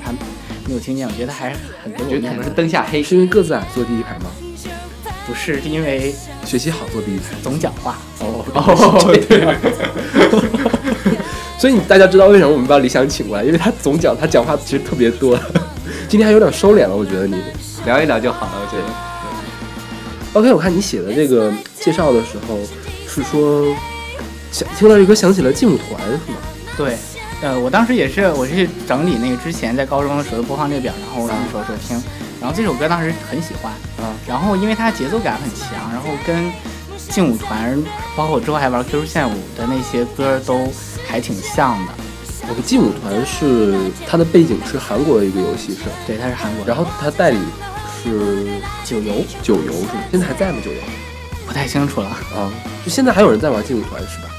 [0.71, 1.53] 没有听见，我觉得还
[1.83, 2.49] 很给我觉得可能是。
[2.51, 4.31] 灯下黑，是因为个子矮坐第一排吗？
[5.27, 6.15] 不是，是因为
[6.45, 7.35] 学习好坐第一排。
[7.43, 7.97] 总讲话。
[8.19, 9.45] 哦哦，对。
[11.59, 15.37] 所以大家知道为什么我们把李想请过来，因为他总讲，他讲话其实特别多。
[16.07, 17.35] 今天还有点收敛了，我觉得你。
[17.85, 18.51] 聊一聊就好了。
[18.61, 22.57] 我觉得 OK，我看你写的这个介绍的时候
[23.07, 23.75] 是说
[24.51, 26.37] 想听到这歌想起了劲舞团是吗？
[26.77, 26.95] 对，
[27.41, 32.01] 呃，我当时也是，我是整理那个之前在高中的时候的播放列表，然后一首一首听。
[32.39, 33.71] 然后这首歌当时很喜欢，
[34.03, 36.51] 啊然后因为它节奏感很强，然后跟
[37.09, 37.83] 劲舞团，
[38.15, 40.71] 包括我之后还玩 QQ 炫舞的那些歌都
[41.07, 41.93] 还挺像的。
[42.47, 43.75] 我们劲舞团是
[44.07, 47.39] 它的背景是韩国的一个游戏是吧，对，它是韩国，然后它代理
[48.03, 48.45] 是
[48.83, 50.03] 九游九游是吗？
[50.11, 50.59] 现在还在吗？
[50.63, 50.77] 九游
[51.47, 52.07] 不太清楚了。
[52.35, 52.51] 啊，
[52.85, 54.29] 就现在还有人在玩劲舞团是吧？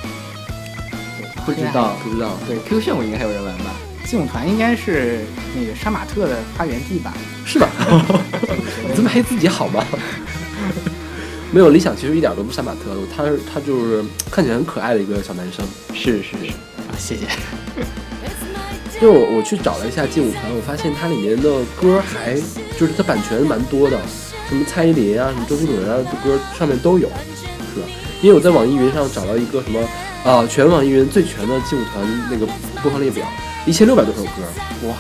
[1.45, 2.39] 不知道，不知道。
[2.47, 3.75] 对 QQ 炫舞应该还有人玩吧？
[4.05, 5.21] 劲舞团应该是
[5.55, 7.15] 那个杀马特的发源地吧？
[7.45, 7.69] 是吧？
[8.89, 9.85] 你这么黑自己好吗？
[11.51, 15.65] 没有理想，其实一点都不杀马特，他他就是看起来很可爱的一个小男生。
[15.95, 16.53] 是是是，
[16.89, 17.27] 啊，谢谢。
[19.01, 22.35] 因为我我去找了一下劲舞团，我发现它里面的歌还
[22.79, 24.01] 就是它版权蛮多的，
[24.49, 27.09] 什么蔡依林啊、什么周杰伦啊的歌上面都有，
[27.75, 27.87] 是吧？
[28.23, 29.81] 因为我在网易云上找到一个什么
[30.25, 32.47] 啊、全网易云最全的劲舞团那个
[32.81, 33.27] 播放列表，
[33.67, 34.95] 一千六百多首歌，哇！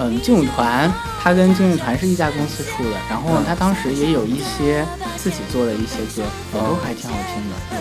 [0.00, 4.84] 嗯，劲舞团它跟劲舞团是一家公司出的，然后它当时也有一些
[5.16, 7.78] 自己做的一些歌，都还挺好听的。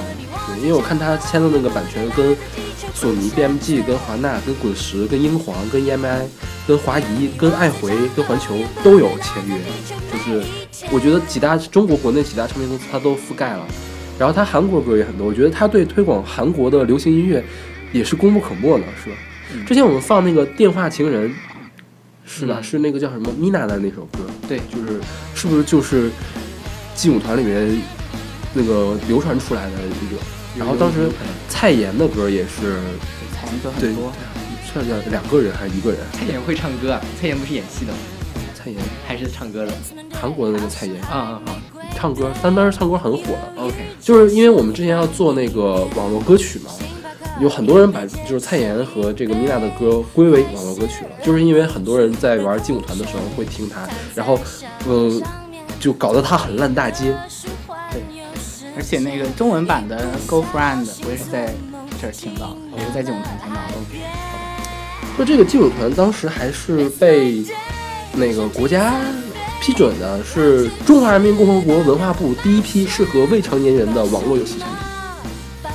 [0.47, 2.38] 对，因为我看他签的那个版权跟
[2.93, 6.22] 索尼、BMG、跟华纳、跟滚石、跟英皇、跟 EMI、
[6.68, 9.58] 跟华谊、跟爱回、跟环球都有签约，
[10.12, 10.47] 就是
[10.91, 13.66] 我觉得几大中国国内几大唱片公司他都覆盖了。
[14.20, 17.43] 然后他韩国歌也很多，我觉得他对推广韩国的流行音乐
[17.91, 19.16] 也是功不可没的，是吧？
[19.68, 21.30] 之前我们放那个《电话情人》，
[22.26, 22.57] 是吧？
[22.59, 24.99] 嗯是那个叫什么米娜的那首歌，对就是
[25.36, 26.09] 是不是就是
[26.95, 27.82] 劲舞团里面
[28.53, 30.22] 那个流传出来的一个？
[30.57, 31.09] 然后当时
[31.49, 32.80] 蔡妍的歌也是，
[33.34, 34.11] 蔡妍歌很多。
[34.66, 35.99] 是叫两个人还是一个人？
[36.11, 37.01] 蔡妍会唱歌啊？
[37.22, 37.99] 蔡妍不是演戏的吗？
[38.55, 39.74] 蔡妍，还是唱歌的？
[40.11, 41.61] 韩国的那个蔡妍，啊啊啊
[41.94, 43.62] 唱歌，但当时唱歌很火的。
[43.62, 46.72] ！OK，就是因为我们之前要做那个网络歌曲嘛，
[47.39, 54.39] 有很多人把就是蔡妍和这个米娜的歌归为网络歌曲了，就是因为很多人在玩劲舞团的时候会听它，然后
[54.88, 55.22] 嗯，
[55.80, 57.16] 就搞得它很烂大街。
[57.91, 58.02] 对
[58.76, 61.54] 而且那个中文版的《Go Friend》，我也是在
[62.02, 63.74] 这儿听到的，也是在劲舞团听到的。
[65.16, 67.44] 就这个劲舞团当时还是被
[68.14, 68.96] 那个国家
[69.64, 75.72] 批准的，是中华人民共和国文化部第一批适合未成年人的网络游戏产品。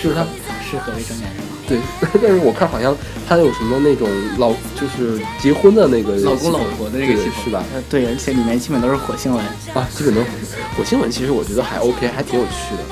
[0.00, 0.22] 就是它
[0.62, 1.50] 适合未成年人吗？
[1.66, 1.78] 对，
[2.22, 2.96] 但是我看好像
[3.28, 4.08] 它有什么那种
[4.38, 7.64] 老就是结婚的那个老公老婆的那个是吧？
[7.74, 9.44] 呃，对，而且里面基本都是火星文。
[9.74, 10.20] 啊，基本都
[10.76, 12.84] 火星文，其实我觉得还 OK，还挺有趣的。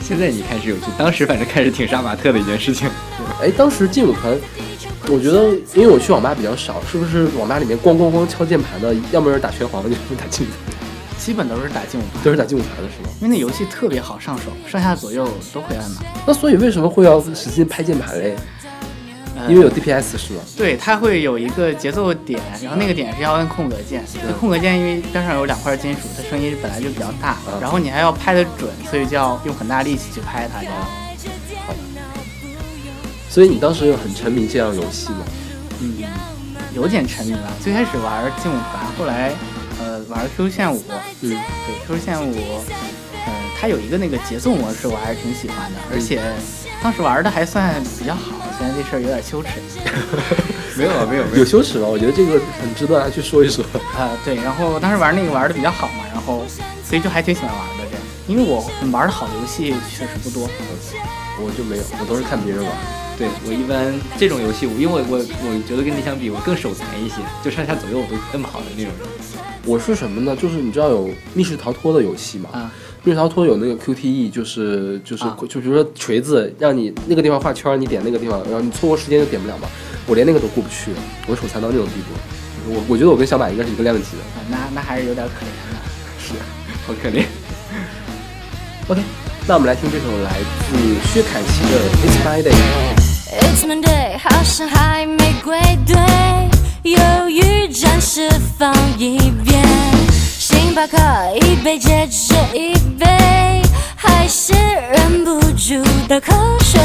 [0.00, 2.88] 现在你开始有趣，当时反正开始挺杀马特的一件事情。
[3.42, 4.38] 哎，当时劲舞团，
[5.08, 10.50] 我觉得因为我去网吧比较少，是不是网吧里面咣咣咣敲键盘的，要么是打拳皇，要么是打劲舞，
[11.18, 13.08] 基本都是打劲舞团，都是打劲舞团的是吗？
[13.20, 16.02] 因为那游戏特别好上手，上下左右都会按嘛。
[16.26, 18.36] 那所以为什么会要使劲拍键盘嘞？
[19.34, 20.40] 呃因为有 DPS 是吗？
[20.56, 24.04] 对，它会有一个节奏点，然后那个点是要按空格键。
[24.24, 30.60] 那空格键因为边上有两块金属，它声音本来就比较大，嗯然后你还要拍的准，所以就要用很大力气去拍它。
[30.60, 30.74] 这样，
[33.32, 35.24] 所以你当时有很沉迷这样游戏吗？
[35.80, 36.04] 嗯，
[36.74, 37.50] 有点沉迷吧。
[37.62, 39.32] 最开始玩劲舞团，后来
[39.80, 40.84] 呃玩 QQ 炫舞，
[41.22, 41.30] 嗯，
[41.66, 42.34] 对 QQ 炫舞，
[43.24, 46.20] 呃，它有一个那个节奏模式，我还是挺喜欢的，而且
[46.82, 49.48] 当时玩的还算比较好，虽然这事儿有点羞耻。
[50.76, 51.86] 没有啊，没有没有羞耻吧？
[51.88, 53.64] 我觉得这个很值得大家去说一说。
[53.96, 56.44] 啊、对，然后当时玩那个玩的比较好嘛，然后
[56.84, 60.46] 所以就还挺喜欢玩的这样，因为我玩的好游戏确实不多。
[61.40, 62.72] 我就没有，我都是看别人玩。
[63.18, 69.08] 对我一般这种游戏，我因为我我我觉得跟你相比，我更手残一些，就上下左右我都摁不好的那种人。
[69.64, 70.34] 我是什么呢？
[70.34, 72.50] 就是你知道有密室逃脱的游戏吗？
[72.52, 72.72] 啊
[73.04, 79.68] 密室逃脱有那个 QTE，就是就是、啊就比如说锤子，让你那个地方画圈，你点那个地方，然后你错过时间就点不了嘛。
[80.06, 80.92] 我连那个都过不去，
[81.26, 82.72] 我手残到那种地步。
[82.74, 84.22] 我我觉得我跟小马应该是一个量级的。
[84.34, 85.78] 啊，那那还是有点可怜的。
[86.18, 86.34] 是。
[86.86, 87.24] 好可怜。
[88.88, 89.00] OK，
[89.44, 90.38] 那我们来听这首来
[90.70, 90.76] 自
[91.12, 91.76] 薛凯琪的
[92.06, 92.54] 《It's My Day》。
[93.34, 95.96] It's Monday，好像还没归队，
[96.84, 99.60] 犹豫暂时放一边。
[100.38, 100.96] 星巴克
[101.40, 103.62] 一杯接着一杯，
[103.96, 106.80] 还是忍不住的口水。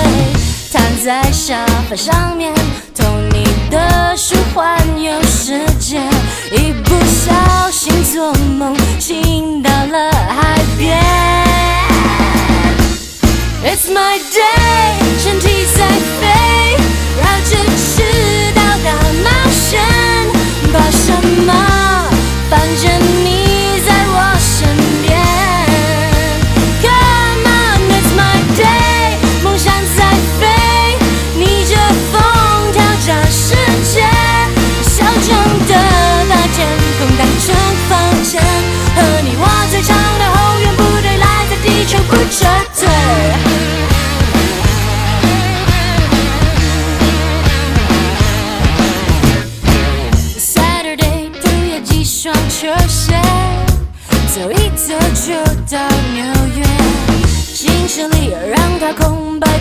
[0.73, 2.51] 躺在沙发上面，
[2.95, 5.99] 偷你的书，环游世界。
[6.51, 10.11] 一不小心做梦，亲到了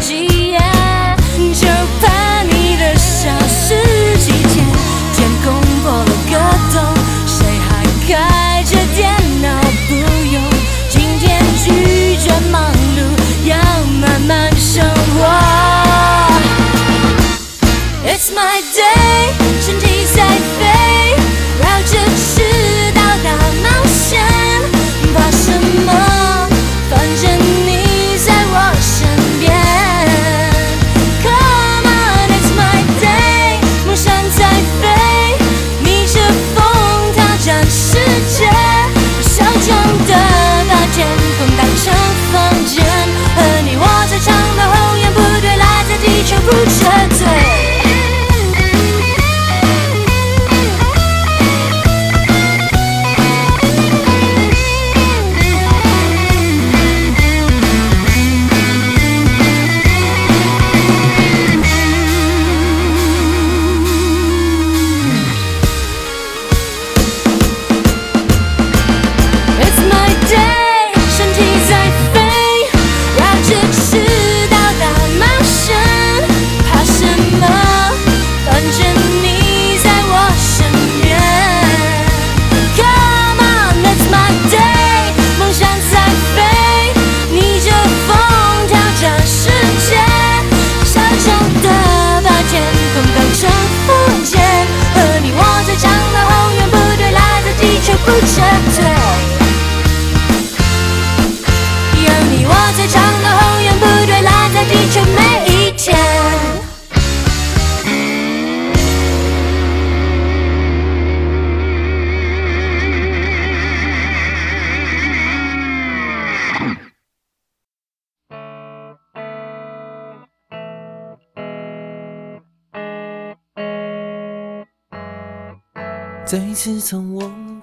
[0.08, 0.35] 空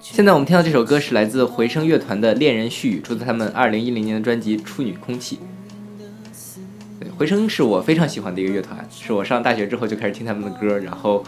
[0.00, 5.38] 现在我们听到这首歌是来自回声乐团的《恋人絮语》，出自他们二零一零年的专辑《处女空气》。
[7.18, 11.22] 回声是我非常喜欢的一个乐团，是我上大学之后就开始听他们的歌，然后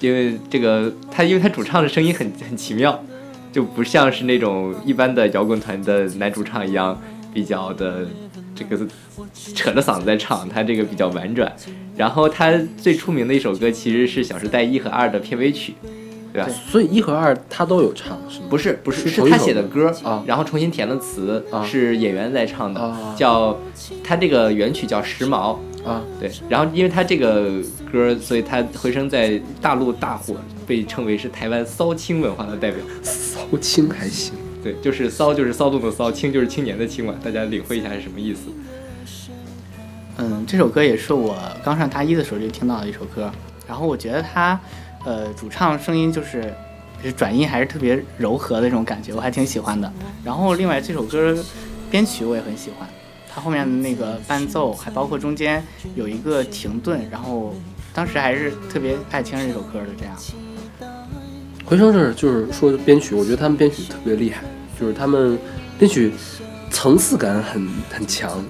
[0.00, 3.02] 因为这个他因为他主唱的声音很很奇妙，
[3.50, 7.00] 就不像是那种一般的摇滚团的男主唱一样
[7.32, 8.06] 比较的
[8.54, 8.76] 这个
[9.54, 11.50] 扯着嗓子在唱，他这个比较婉转。
[11.96, 15.72] 然后他最出名的一首歌其实是《小时代一》和二的片尾曲，
[16.34, 16.48] 对吧？
[16.68, 18.46] 所以一和二他都有唱是吗？
[18.50, 23.56] 不是不是，是他写的歌啊然后重新填了词，啊是演员在唱的，啊叫
[24.02, 25.56] 他这个原曲叫《时髦》，
[25.88, 27.62] 啊，对，然后因为他这个
[27.92, 30.34] 歌，所以他回声在大陆大火，
[30.66, 32.80] 被称为是台湾骚青文化的代表。
[33.02, 34.34] 骚青还行。
[34.60, 38.50] 对，就是骚就是骚动的骚，青就是青年的青嘛，大家领会一下是什么意思。
[40.16, 43.30] 嗯，这首歌也是我刚上大一的时候就听到的一首歌，
[43.68, 44.58] 然后我觉得他，
[45.04, 46.42] 呃，主唱声音就是，
[47.02, 49.92] 就是转音还是特别柔和的那种感觉，我还挺喜欢的。
[50.24, 51.36] 然后另外这首歌
[51.90, 52.88] 编曲我也很喜欢，
[53.32, 55.62] 它后面的那个伴奏，还包括中间
[55.94, 57.54] 有一个停顿，然后
[57.92, 60.16] 当时还是特别爱听这首歌的这样。
[61.66, 64.42] 回声是就是说编曲，我觉得他们编曲特别厉害，
[64.80, 65.38] 就是他们
[65.78, 66.12] 编曲
[66.70, 68.42] 层次感很很强。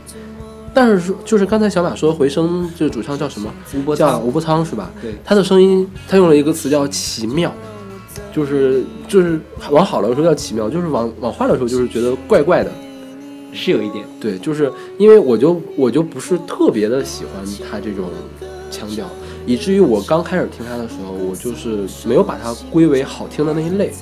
[0.74, 3.50] 但是说就是刚才小马说回声这个主唱叫什么？
[3.74, 4.90] 吴伯，叫吴伯仓是吧？
[5.00, 7.52] 对他的声音，他用了一个词叫奇妙，
[8.34, 12.70] 就是就是往好了说叫奇妙，就是往往坏了说就是觉得怪怪的。
[13.56, 14.68] 是有一点，对，就是
[14.98, 18.06] 因为我就我就不是特别的喜欢他这种
[18.68, 19.06] 腔调，
[19.46, 23.92] 以至于我刚开始听他的时候，我就是没有把它归为好听的那一类。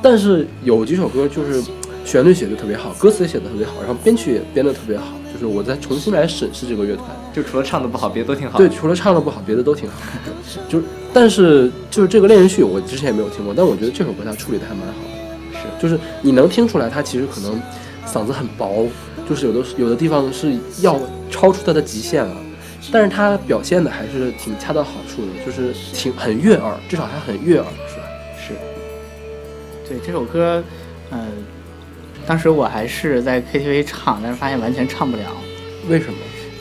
[0.00, 1.60] 但是有几首歌就是
[2.04, 8.58] 旋律写的特别好，歌词也写的特别好，然后编曲也编的特别好，就是我再重新来审视这个乐团，就除了唱的不好，别的都挺好。
[8.58, 9.96] 对，，除了唱的不好，别的都挺好。
[10.68, 15.58] 就是，但是就是这个恋人絮，我之前也没有听过，但我觉得这首歌他处理的还蛮好的。
[15.58, 17.60] 是就是你能听出来，他其实可能
[18.06, 18.86] 嗓子很薄，
[19.28, 20.98] 就是有的有的地方是要
[21.30, 22.36] 超出他的极限了，
[22.90, 28.02] 但是他表现的还是挺恰到好处的，就是挺很悦耳，至少他很悦耳，是吧？
[28.36, 28.54] 是，
[29.88, 30.62] 对这首歌，
[31.10, 31.18] 呃，
[32.30, 35.36] 当时我还是在 KTV 唱，但是发现完全唱不了。
[35.88, 36.18] 为什么？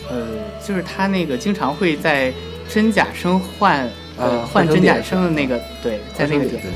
[0.09, 0.25] 呃，
[0.65, 2.33] 就是他那个经常会在
[2.67, 6.71] 真假声换呃啊换真假声的那个，对，在那个点，对，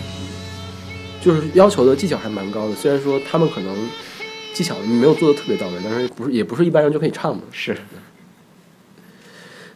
[1.20, 2.76] 就是要求的技巧还蛮高的。
[2.76, 3.76] 虽然说他们可能
[4.54, 7.42] 技巧没有做的特别到位，但是不是也不是一般人就可以唱的。
[7.52, 7.76] 是，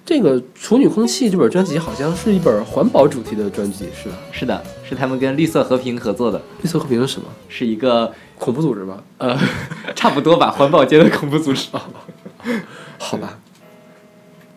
[0.05, 4.15] 这个《处女空气》这本专辑好像是一本环保主题的专辑，是吧？
[4.31, 7.27] 是的，是他们跟绿色和平合作的，绿色和平是什么？
[7.49, 9.03] 是一个恐怖组织吧？
[9.17, 9.37] 呃，
[9.95, 11.67] 差不多吧，环保界的恐怖组织。
[12.97, 13.37] 好吧，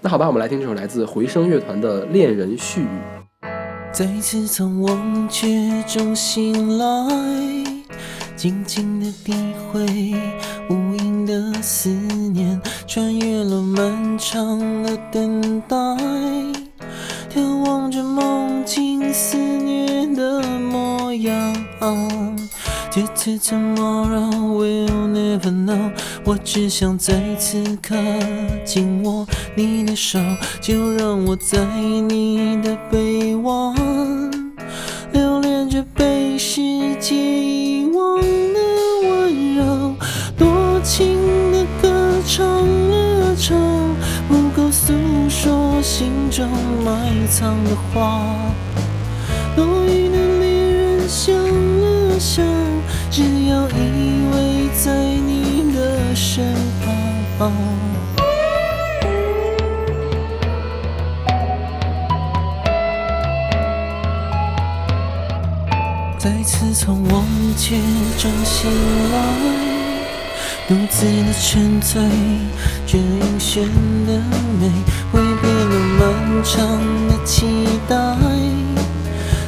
[0.00, 2.86] 那好吧，我们来听这首来自回声乐团的《恋人絮语》。
[3.92, 6.84] 再次从忘却中醒来，
[8.36, 9.32] 静静的体
[9.72, 9.82] 会
[10.68, 15.76] 无垠的思念，穿越了漫长的等待，
[17.34, 21.56] 眺望着梦境肆虐的模样。
[22.92, 25.92] To to tomorrow we'll never know，
[26.24, 27.94] 我只想在此刻
[28.64, 29.24] 紧握
[29.54, 30.18] 你的手，
[30.60, 33.76] 就让我在你的臂弯，
[35.12, 36.60] 留恋着被世
[36.98, 38.58] 界遗忘的
[39.08, 39.94] 温柔，
[40.36, 41.16] 多情
[41.52, 43.56] 的歌唱了唱，
[44.26, 44.92] 不够诉
[45.28, 46.48] 说心中
[46.84, 48.20] 埋藏的话。
[49.54, 51.08] 多余的恋人
[52.32, 52.46] 想，
[53.10, 56.54] 只要依偎在你的身
[57.36, 57.50] 旁。
[66.16, 67.24] 再次从忘
[67.56, 67.74] 却
[68.16, 68.70] 中醒
[69.10, 69.16] 来，
[70.68, 72.00] 独自的沉醉，
[72.86, 73.64] 这晕眩
[74.06, 74.22] 的
[74.60, 74.70] 美，
[75.10, 76.78] 挥别了漫长
[77.08, 77.96] 的期待。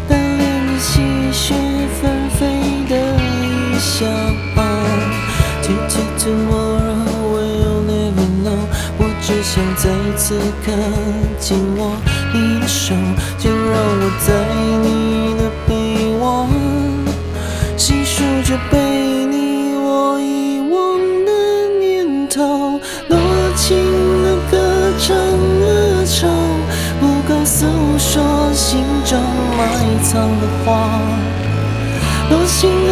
[0.09, 1.01] 单恋着细
[1.33, 1.55] 雪
[4.03, 4.09] 异乡。
[5.63, 8.63] To to tomorrow we'll never know，
[8.99, 9.85] 我只想在
[10.17, 10.73] 此刻
[11.39, 11.95] 紧握
[12.35, 12.95] 你的手，
[13.39, 14.29] 就让我在
[14.83, 15.71] 你的臂
[16.21, 16.21] 弯，
[17.77, 18.75] 细数着被
[19.27, 21.31] 你我遗忘的
[21.79, 23.17] 念头，多
[23.57, 23.79] 情
[24.25, 24.53] 的歌
[24.99, 26.29] 唱了唱，
[27.01, 27.67] 不敢诉
[27.99, 29.17] 说心中
[29.57, 29.61] 埋
[30.03, 30.91] 藏的话。
[32.29, 32.91] 多情的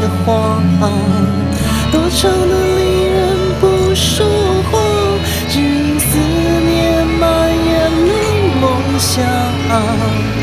[0.00, 0.60] 的话，
[1.90, 3.14] 多少的离人
[3.60, 4.26] 不说
[4.70, 4.78] 话，
[5.48, 8.10] 只因思念蔓延你
[8.60, 8.62] 梦
[8.98, 10.33] 想。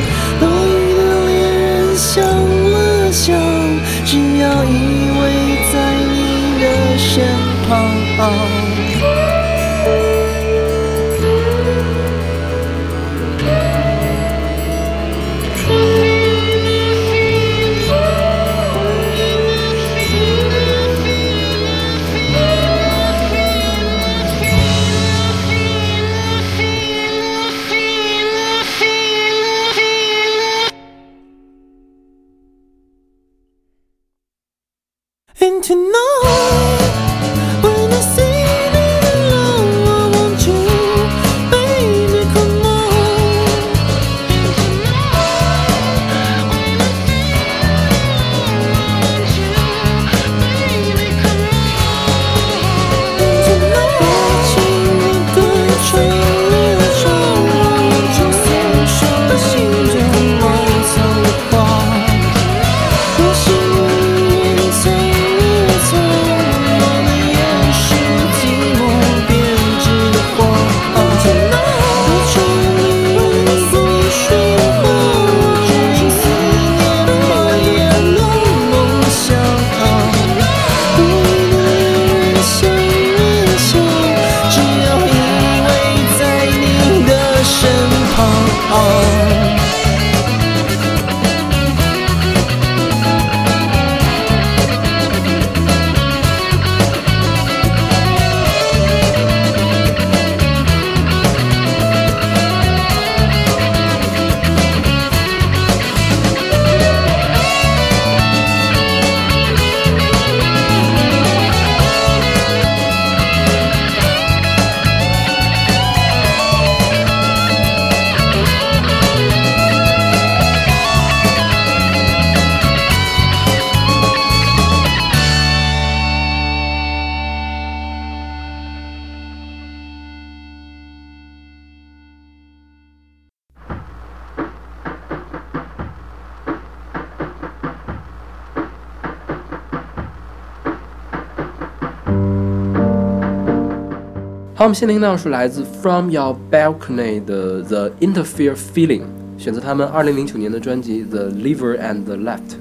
[144.72, 149.02] 们先听到是来自 From Your Balcony 的 The Interfere Feeling，
[149.38, 152.56] 选择他们二零零九年的专辑 The Liver and the Left。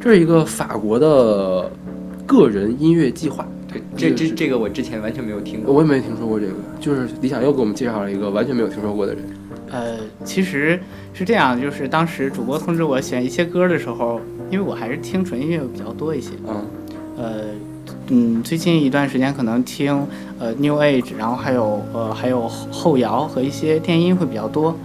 [0.00, 1.70] 这是一个法国的
[2.24, 5.74] 个人音乐计划，对，这这这个我之前完全没有听过。
[5.74, 9.22] 我也没听说过这个，就是李想又给我们介绍了一个完全没有听说过的人。
[9.70, 10.80] 呃，其实
[11.12, 16.30] 是这样，就是当时主播通知我选一些歌的时候，因为我还是听纯音乐比较多一些。
[16.48, 16.64] 嗯，
[17.18, 17.44] 呃，
[18.08, 20.06] 嗯，最近一段时间可能听
[20.38, 24.76] 呃 New Age，然后还有呃还有后后摇和一些电音会比较多。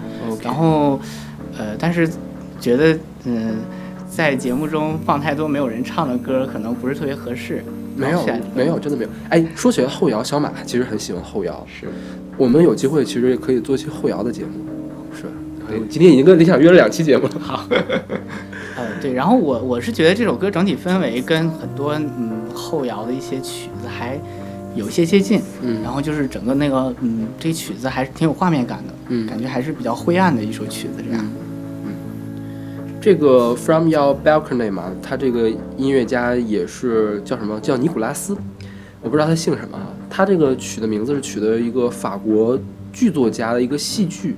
[0.43, 0.99] 然后
[1.57, 2.09] 呃，但是
[2.59, 3.57] 觉得嗯、
[4.09, 7.63] 在节目中放太多没有人唱的歌，可能不是特别合适。
[7.95, 9.09] 没有没有，真的没有。
[9.29, 11.87] 哎，说起来后摇，小马其实很喜欢后摇，是，
[12.37, 14.51] 我们有机会其实也可以做一期后摇的节目，
[15.13, 15.25] 是
[15.89, 17.31] 今天已经跟李想约了两期节目了。
[17.39, 17.65] 好，
[18.77, 24.19] 呃，对，然后我我是觉得这首歌整体氛围跟很多嗯后摇的一些曲子还
[24.75, 31.25] 有一些接近，嗯然后就是整个那个嗯这曲子还是挺有画面感的，嗯感觉还是比较灰暗的一首曲子这样。
[31.25, 31.31] 嗯
[33.01, 37.59] 这个 From Your Balcony 嘛，他这个音乐家也是叫什么？
[37.59, 38.37] 叫尼古拉斯，
[39.01, 39.87] 我不知道他姓什么啊。
[40.07, 42.59] 他这个曲的名字是取的一个法国
[42.93, 44.35] 剧作家的一个戏剧，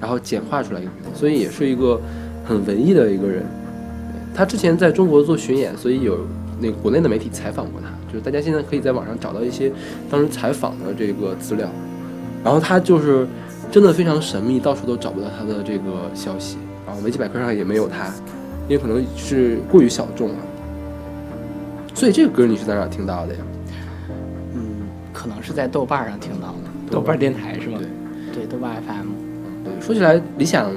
[0.00, 2.00] 然后简化出来一个名字，所以也是一个
[2.46, 3.44] 很文艺的一个人。
[4.34, 6.26] 他之前在中国做巡演，所以有
[6.60, 9.70] 那个国内的媒体采访过他，就是大家现在可以在网上找到一些
[10.10, 11.68] 当时采访的这个资料。
[12.44, 13.26] 然后他就是
[13.70, 16.56] 真的非常神秘，到处都找不到他的这个消息，
[16.86, 18.06] 然后维基百科上也没有他，
[18.68, 20.36] 因为可能是过于小众了。
[21.94, 23.40] 所以这个歌你是在哪听到的呀？
[24.54, 27.78] 嗯，可能是在豆瓣上听到的，豆瓣电台是吗？
[28.32, 29.08] 对，豆瓣 FM。
[29.64, 30.70] 对，说起来，理想，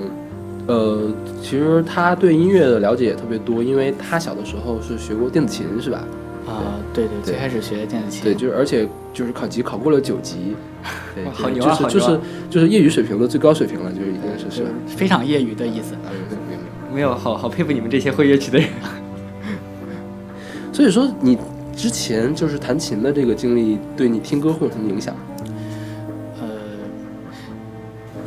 [0.72, 1.12] 呃，
[1.42, 6.04] 其实他对音乐的了解也特别多，因为他小的时候是学过电子琴，是吧？
[6.48, 10.56] 啊、对对，最开始学电子琴，对，就是而且就是考级考过了九级，
[11.14, 12.20] 对，哇好牛啊好就是就是
[12.50, 14.70] 就是业余水平的最高水平了，就是已经是是吧？
[14.88, 15.94] 非常业余的意思。
[15.96, 18.68] 嗯对对对没有，好好佩服你们这些会乐器的人。
[20.74, 21.38] 所以说你
[21.76, 25.16] 之前就是弹琴的这个经历，对你听歌会有什么影响？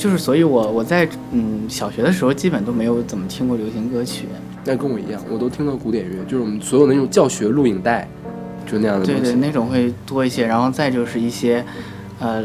[0.04, 4.26] 就是所以我我在嗯小学的时候基本都没有怎么听过流行歌曲。
[4.62, 8.06] 那跟我一样，我都听到古典乐，就是我们所有的那种教学录影带，
[8.66, 9.22] 就那样的东西。
[9.22, 11.64] 对对，那种会多一些，然后再就是一些，
[12.20, 12.42] 呃，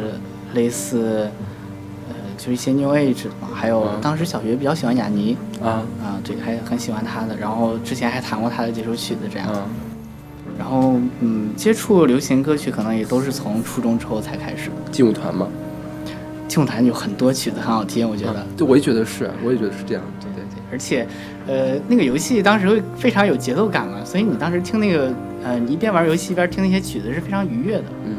[0.54, 1.30] 类似，
[2.08, 9.46] 呃，就是一些 New Age 的嘛，还有嗯当时小学比较喜欢雅尼啊啊，对，还很喜欢他的，然后之前还弹过他的几首曲子这样。
[9.50, 9.66] 啊
[10.58, 14.92] 然后嗯，接触流行歌曲可能也都是从初中之后才开始的。
[14.92, 15.48] 劲舞团嘛，
[16.50, 18.46] 劲舞团有很多曲子很好听，我觉得。
[18.58, 20.04] 对，我也觉得是，我也觉得是这样。
[20.20, 21.08] 对对对而且，
[21.48, 27.86] 呃，那个游戏当时会非常有节奏感嘛，所以你当时听那个，呃，你一边玩游戏一边听那些曲子是非常愉悦的。
[28.06, 28.16] 嗯，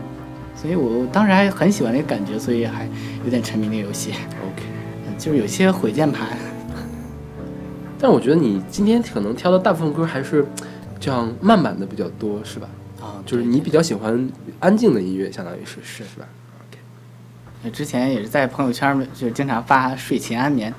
[0.54, 2.88] 所以我当时还很喜欢那个感觉，所以还
[3.24, 4.12] 有点沉迷那个游戏。
[4.12, 4.62] ，OK。
[4.64, 6.28] 嗯就是有些毁键盘，
[7.98, 10.46] 但我觉得你今天可能挑的大部分歌还是
[10.98, 12.66] 这样慢版的比较多，是吧？
[13.02, 14.26] 啊，就是你比较喜欢
[14.60, 16.26] 安静的音乐，相当于是是是吧？
[17.72, 20.72] 之前也是在朋友圈儿就经常发睡前安眠，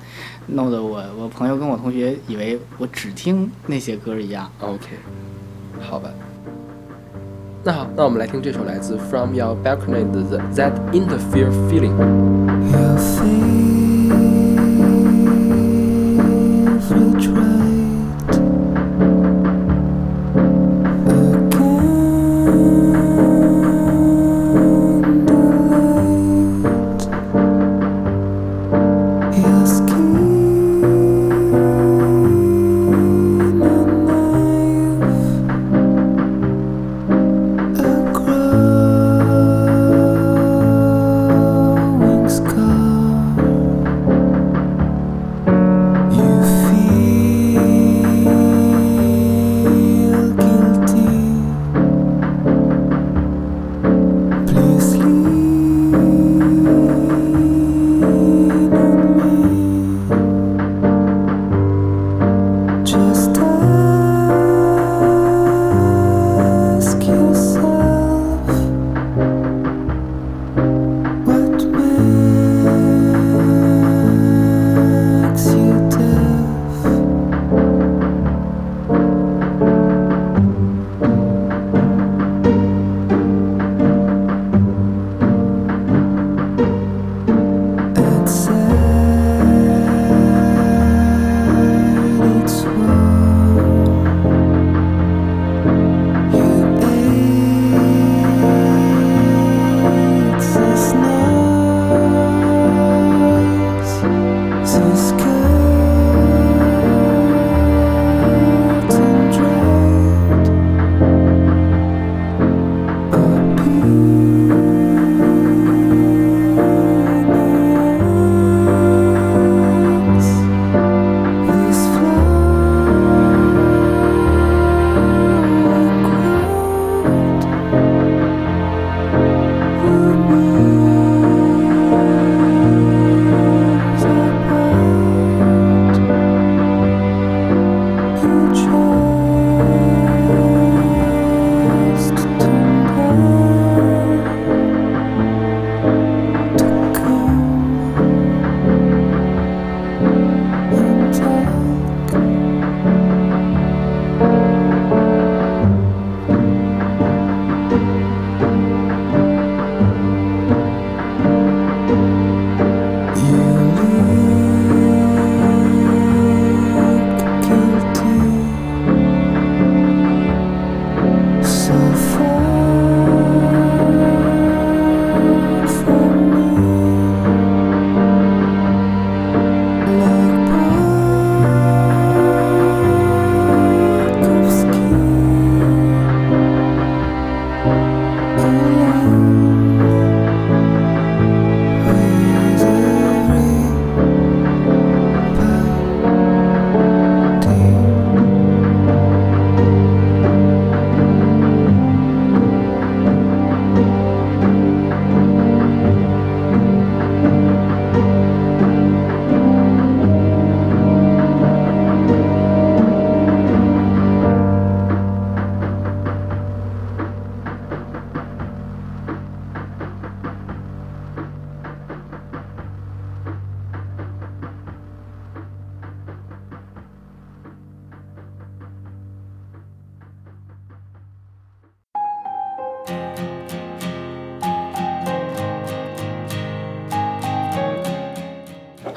[0.46, 4.50] 弄得我我朋友跟我同学以为我只听那些歌一样。
[4.60, 4.86] OK，
[5.80, 6.10] 好吧。
[7.64, 11.94] 那好，那我们来听这首来自 From Your Balcony 的 The That Interfere Feeling。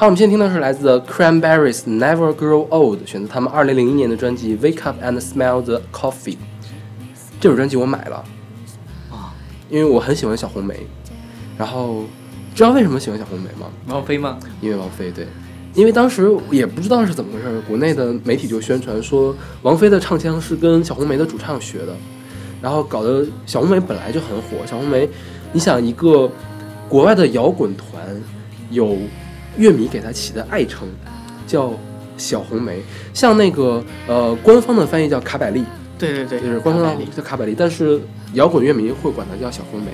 [0.06, 6.34] 好，我们现在听到是来自 Cranberries Never Grow Old，选择他们二零零一年的专辑《Wake Up and Smell the Coffee》。
[7.40, 8.24] 这首专辑我买了，
[9.10, 9.34] 啊
[9.68, 10.86] 因为我很喜欢小红莓，
[11.58, 12.04] 然后
[12.54, 13.66] 知道为什么喜欢小红梅吗？
[13.88, 14.38] 王菲吗？
[14.62, 15.26] 因为王菲对，
[15.74, 21.96] 因为当时也不知道是怎么回事，国内的媒体就宣传说王菲的唱腔是跟小红梅的主唱学的，
[22.62, 24.64] 然后搞得小红梅本来就很火。
[24.68, 25.10] 小红梅，
[25.52, 26.30] 你想一个
[26.88, 27.90] 国外的摇滚团，
[28.70, 28.96] 有
[29.58, 30.88] 乐迷给他起的爱称
[31.48, 31.74] 叫
[32.18, 32.80] 小红梅，
[33.14, 35.64] 像那个呃官方的翻译叫卡百利，
[35.98, 37.06] 对对对，就是官方卡百利。
[37.16, 38.00] 叫卡百利，但是
[38.34, 39.92] 摇滚乐迷会管它叫小红梅，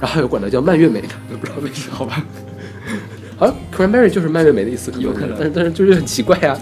[0.00, 2.24] 然后有管它叫蔓越莓的， 我不知道为什么，好吧。
[3.36, 5.36] 好像 cranberry 就是蔓越莓的意思，有可能。
[5.36, 6.56] 但是但是就是很奇怪呀、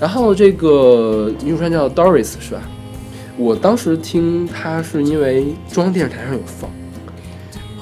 [0.00, 2.62] 然后这个女主唱叫 Doris 是吧？
[3.36, 6.70] 我当时听她是因为中央电视台上有放，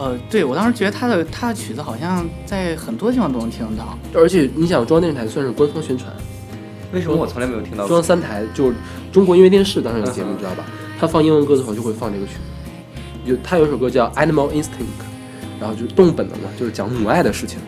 [0.01, 3.99] 呃，对我当时觉得他的他的曲子好像在很多地方都能听得到。
[4.15, 6.11] 而且你想中央电视台算是官方宣传，
[6.91, 8.03] 为什么我从来没有听到过中央？
[8.03, 8.75] 三台就是
[9.13, 10.65] 中国音乐电视当时有节目你知道吧？
[10.99, 15.05] 他放英文歌的时候就会放这个曲子，有他有一首歌叫 Animal Instinct，
[15.61, 17.59] 然后就是动物本能嘛，就是讲母爱的事情。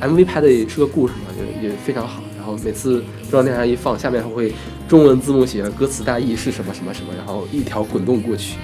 [0.00, 2.22] MV 拍的也是个故事嘛，也也非常好。
[2.36, 4.52] 然后每次中央电视台一放，下面还会
[4.86, 8.58] 中文字幕写着歌词大意是什么什么什么，然后一条滚动过去。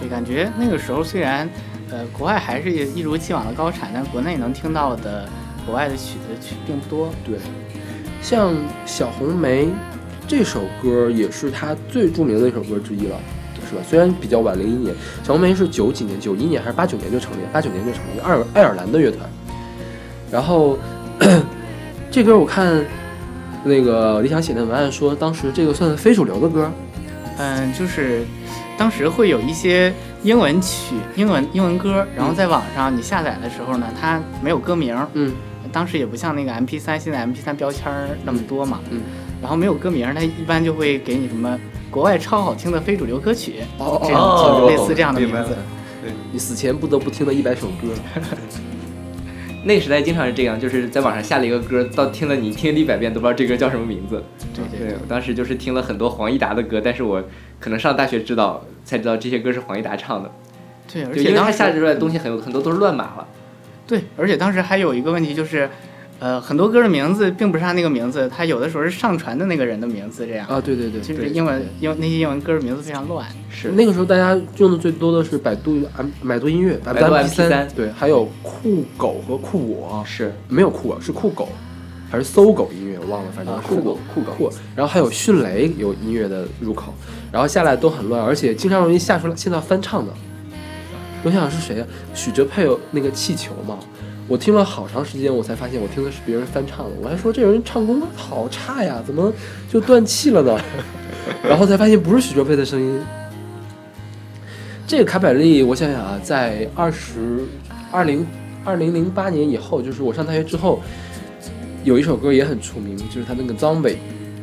[0.00, 1.48] 对，感觉那个时候虽然
[1.90, 5.28] 呃国外还是一如既往的高产，但国内能听到的
[5.66, 7.10] 国外的曲子曲并不多。
[7.24, 7.38] 对，
[8.22, 8.54] 像
[8.86, 9.68] 小红梅
[10.26, 13.16] 这首歌也是他最著名的一首歌之一了，
[13.68, 13.82] 是吧？
[13.88, 14.94] 虽然比较晚，零一年，
[15.24, 19.28] 小红梅是九几年、九一年还是八九年就成立，八九年就成立，爱尔爱尔兰的乐团。
[20.30, 20.78] 然后
[22.10, 22.84] 这歌我看
[23.64, 26.70] 那个李想写的文案说，当时这个算非主流的歌，
[27.38, 28.24] 嗯，就是
[28.78, 35.32] 当时会有一些英文曲、英文英文歌，然后在网上你下载的时候呢，它没有歌名，嗯，
[35.72, 37.92] 当时也不像那个 MP 3现在 MP 3标签
[38.24, 39.00] 那么多嘛，嗯，
[39.42, 41.58] 然后没有歌名，它一般就会给你什么
[41.90, 45.56] 国外超好听的非主流歌曲，哦这种哦就类似这样的名字明白了。
[46.32, 47.88] 你死前不得不听的一百首歌。
[49.64, 54.22] 那个时代经常是这样，就是在网上下了一个歌，到听了你听了一百遍都不知道这歌叫什么名字。
[54.54, 57.22] 对对对，我当时就是听了很多黄义达的歌，但是我
[57.60, 60.30] 可能上大学知道才知道这些歌是黄义达唱的，
[60.92, 63.26] 对，而就因为他且当时下出来的东西很有很多都是乱码了。
[63.86, 65.68] 对，而且当时还有一个问题就是，
[66.18, 70.46] 呃，很多歌的名字并不是他那个名字，他有的时候是上传的那个人的名字，这样。
[70.46, 73.26] 啊，对对对，就是英文英那些英文歌的名字非常乱。
[73.48, 81.48] 是那个时候大家用的最多的是百度、M 百度音乐、百百度 MP3 MP3 对，还有酷狗和酷我，是没有酷我，是酷狗，
[82.10, 84.50] 还是搜狗音乐，我忘了，反正酷狗酷狗酷。
[84.74, 86.94] 然后还有迅雷有音乐的入口，
[87.30, 90.12] 然后下来都很乱，而且经常容易下出来现在翻唱的。
[91.24, 93.78] 我想想是谁呀、许哲佩有那个气球嘛？
[94.26, 96.92] 我听了好长时间，我才发现我听的是别人翻唱的。
[97.02, 99.32] 我还说这人唱功好差呀，怎么
[99.70, 100.60] 就断气了呢？
[101.42, 103.00] 然后才发现不是许哲佩的声音。
[104.86, 107.44] 这个卡百利，我想想啊，在二十
[107.90, 108.26] 二零
[108.64, 110.80] 二零零八年以后，就是我上大学之后，
[111.84, 113.92] 有一首歌也很出名，就是他那个《Zombie》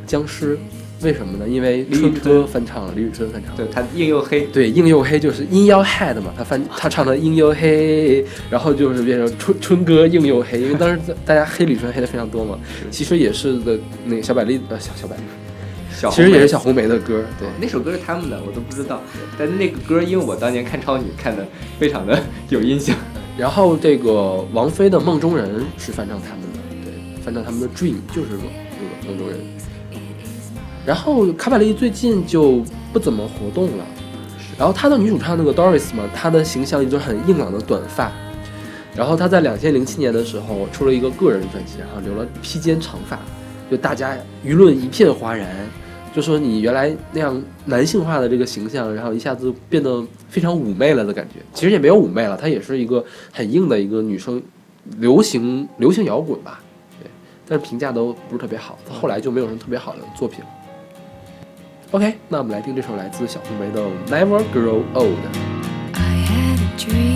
[0.06, 0.58] 僵尸。
[1.02, 1.46] 为什么呢？
[1.48, 3.58] 因为李宇春哥翻唱了，李宇春翻唱了。
[3.58, 12.58] 对他硬又黑，对，硬又黑就是 In Your head 嘛，他翻 他唱的硬又黑，然后就是变成春春哥硬又黑，因为当时大家黑李宇春黑的非常多嘛，
[12.90, 15.24] 其实也是的那个小百丽呃小小百丽，
[15.94, 17.54] 小其实也是小红红梅的歌，对梅。
[17.62, 19.02] 那首歌是他们的，我都不知道。
[19.38, 21.46] 但是那个歌，因为我当年看超女看的
[21.78, 22.18] 非常的
[22.50, 22.96] 有印象。
[23.38, 26.45] 然后这个王菲的《梦中人》是翻唱他们
[27.26, 29.40] 翻唱他们的《Dream》就是那个梦中人。
[30.86, 32.64] 然后卡百利最近就
[32.94, 33.84] 不怎么活动了，
[34.56, 38.12] 然后她的女主唱那个 Doris 嘛，她的形象一直很硬朗的短发，
[38.96, 43.20] 然后她在两千零七年的时候出了一个个人专辑，然后留了披肩长发，
[43.72, 44.16] 就大家
[44.46, 45.50] 舆论一片哗然，
[46.14, 51.40] 就说你原来那样男性化的这个形象，然后一下子变得非常妩媚了的感觉。
[51.52, 53.04] 其实也没有妩媚了，她也是一个
[53.34, 54.40] 很硬的一个女生，
[55.00, 56.65] 流行流行摇滚吧，对，
[57.48, 60.48] 但是评价都不是特别好，他后来就没有什么特别好的作品了。
[61.92, 65.14] OK，那我们来听这首来自小红梅的《Never Grow Old》。
[65.94, 67.15] I had a dream,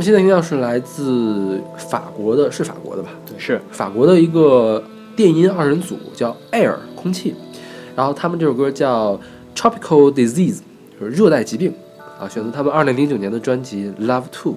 [0.00, 3.10] 们现在听到是来自法国的，是法国的吧？
[3.26, 4.82] 对是法国的一个
[5.14, 7.34] 电音二人组叫 Air 空气，
[7.94, 9.20] 然后他们这首歌叫
[9.54, 10.60] Tropical Disease，
[10.98, 11.74] 就是热带疾病
[12.18, 14.56] 啊，选择他们二零零九年的专辑 Love Two。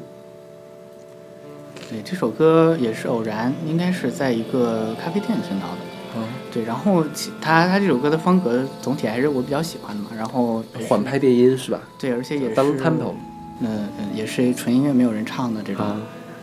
[1.90, 5.78] 对，这首歌也是偶然，应该是在一个咖啡店听到的。
[6.15, 10.11] 嗯，对，然后其他他这首歌的风格总体还是我比较喜欢的嘛。
[10.15, 11.82] 然后缓拍电音是吧？
[11.99, 13.14] 对，而且也是当 tempo
[13.62, 15.86] 嗯嗯，也是纯音乐没有人唱的这种。
[15.86, 16.02] 啊，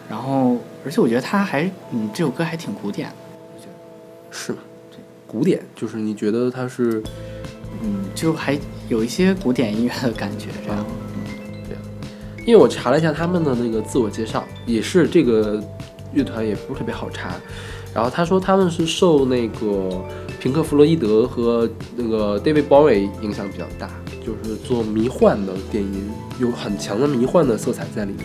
[0.09, 3.15] 然后，而且我觉得他还嗯，这首歌还挺古典的。
[4.31, 4.59] 是吗？
[5.27, 7.03] 古典就是你觉得它是
[7.83, 8.59] 嗯，就还
[8.89, 10.85] 有一些古典音乐的感觉，这样。
[12.47, 15.63] 因为我查了一下他们的那个自我介绍，也是这个
[16.13, 17.35] 乐团也不是特别好查。
[17.95, 20.05] 然后他说他们是受那个
[20.41, 23.91] 平克·弗洛伊德和那个 David Bowie 影响比较大，
[24.25, 28.25] 就是做迷幻的电音，有很强的迷幻的色彩在里面。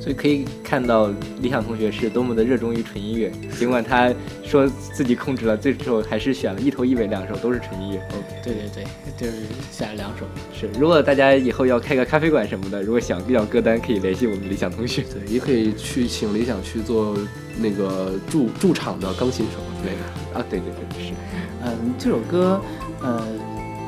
[0.00, 1.08] 所以可以看到
[1.40, 7.98] 理想同学是多么的热衷于纯音乐， 尽管他说自己控制了，最后还是选了一头一尾两首都是纯音乐。
[7.98, 8.84] 哦对对对，
[9.16, 10.26] 就是选了两首。
[10.52, 15.02] 是，如果大家以后要开个咖啡馆什么的，如果想要歌单，可以联系我们理想同学。
[15.02, 17.16] 对，也可以去请理想去做
[17.60, 20.40] 那个驻驻场的钢琴手之类的。
[20.40, 21.12] 啊，对对对，是。
[21.64, 22.60] 嗯，这首歌
[23.00, 23.24] 呃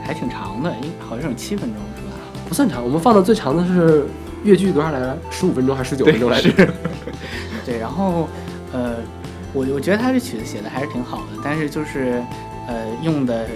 [0.05, 2.12] 还挺长的，应好像有七分钟是吧？
[2.48, 4.06] 不算长，我们放的最长的是
[4.44, 5.18] 越剧多少来着？
[5.31, 6.51] 十五分钟还是十九分钟来着？
[7.64, 8.28] 对， 然后
[8.72, 8.97] 呃，
[9.52, 12.22] 我我觉得他这曲子写的还是挺好的，但是就是
[12.68, 13.47] 呃用的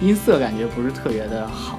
[0.00, 1.78] 音色感觉不是特别的好，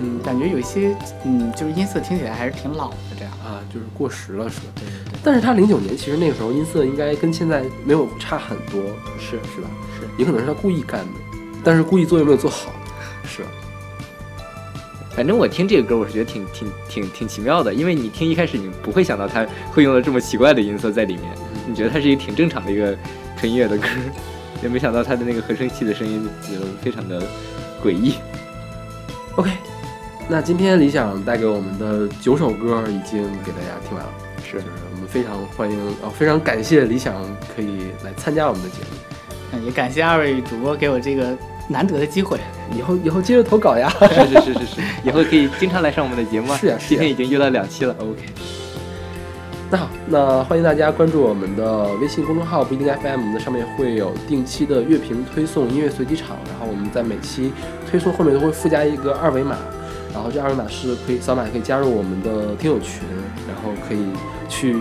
[0.00, 3.32] 嗯感觉有一些嗯就是音色听起来还是挺老的这样。
[3.44, 4.66] 啊，就是过时了是吧？
[4.76, 8.80] 对对对，但是他零九年其实那个时候音色应该跟现在没有差很多，
[9.18, 9.68] 是是吧？
[10.00, 11.20] 是也可能是他故意干的，
[11.62, 12.72] 但是故意做又没有做好？
[13.26, 13.42] 是
[15.14, 21.24] 反正我听这个歌，我是觉得挺挺挺挺奇妙的，因为你听一开始你不会想到它会用了这么奇怪的音色在里面，
[21.66, 22.96] 你觉得它是一个挺正常的一个
[23.38, 23.88] 纯音乐的歌，
[24.62, 27.22] 也没想到它的那个合成器的声音就非常的
[27.82, 28.14] 诡异。
[29.36, 29.50] OK。
[30.28, 34.12] 那今天理想带给我们的九首歌已经给大家听完了，
[34.44, 37.14] 是就是我们非常欢迎啊、非常感谢理想
[37.54, 38.96] 可以来参加我们的节目，
[39.52, 41.38] 嗯也感谢二位主播给我这个
[41.68, 42.38] 难得的机会。
[42.76, 43.88] 以后以后接着投稿呀。
[44.00, 46.56] 是是是是是， 以后可以经常来上我们的节目啊。
[46.56, 47.94] 是呀是呀今天已经约了两期了。
[47.98, 48.22] OK。
[49.68, 57.52] 那好，那欢迎大家关注我们的微信公众号不一定 FM，我们的上面会有定期的乐评推送、音乐随机场，然后我们在每期
[57.90, 59.56] 推送后面都会附加一个二维码，
[60.14, 63.00] 然后这二维码是可以扫码可以加入我们的听友群，
[63.48, 64.06] 然后可以
[64.48, 64.76] 去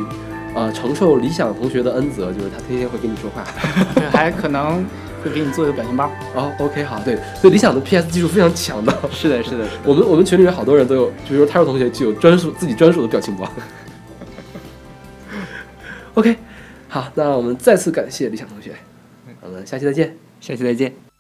[0.54, 3.44] 呃承受理想同学的恩泽，就是他天天会跟你说话。
[3.96, 4.86] 对，还可能
[5.26, 6.10] 会给你做一个表情包。
[6.36, 8.96] 哦，OK，好，对，对，理想的 PS 技术非常强的。
[9.12, 9.82] 是的，是的，是的。
[9.84, 13.52] 我们我们群里面好多人都有，就比如泰若同学就有专属自己专属的表情包。
[16.14, 16.38] OK，
[16.88, 18.72] 好，那我们再次感谢理想同学，
[19.42, 20.16] 我们下期再见。
[20.40, 21.15] 下期再见。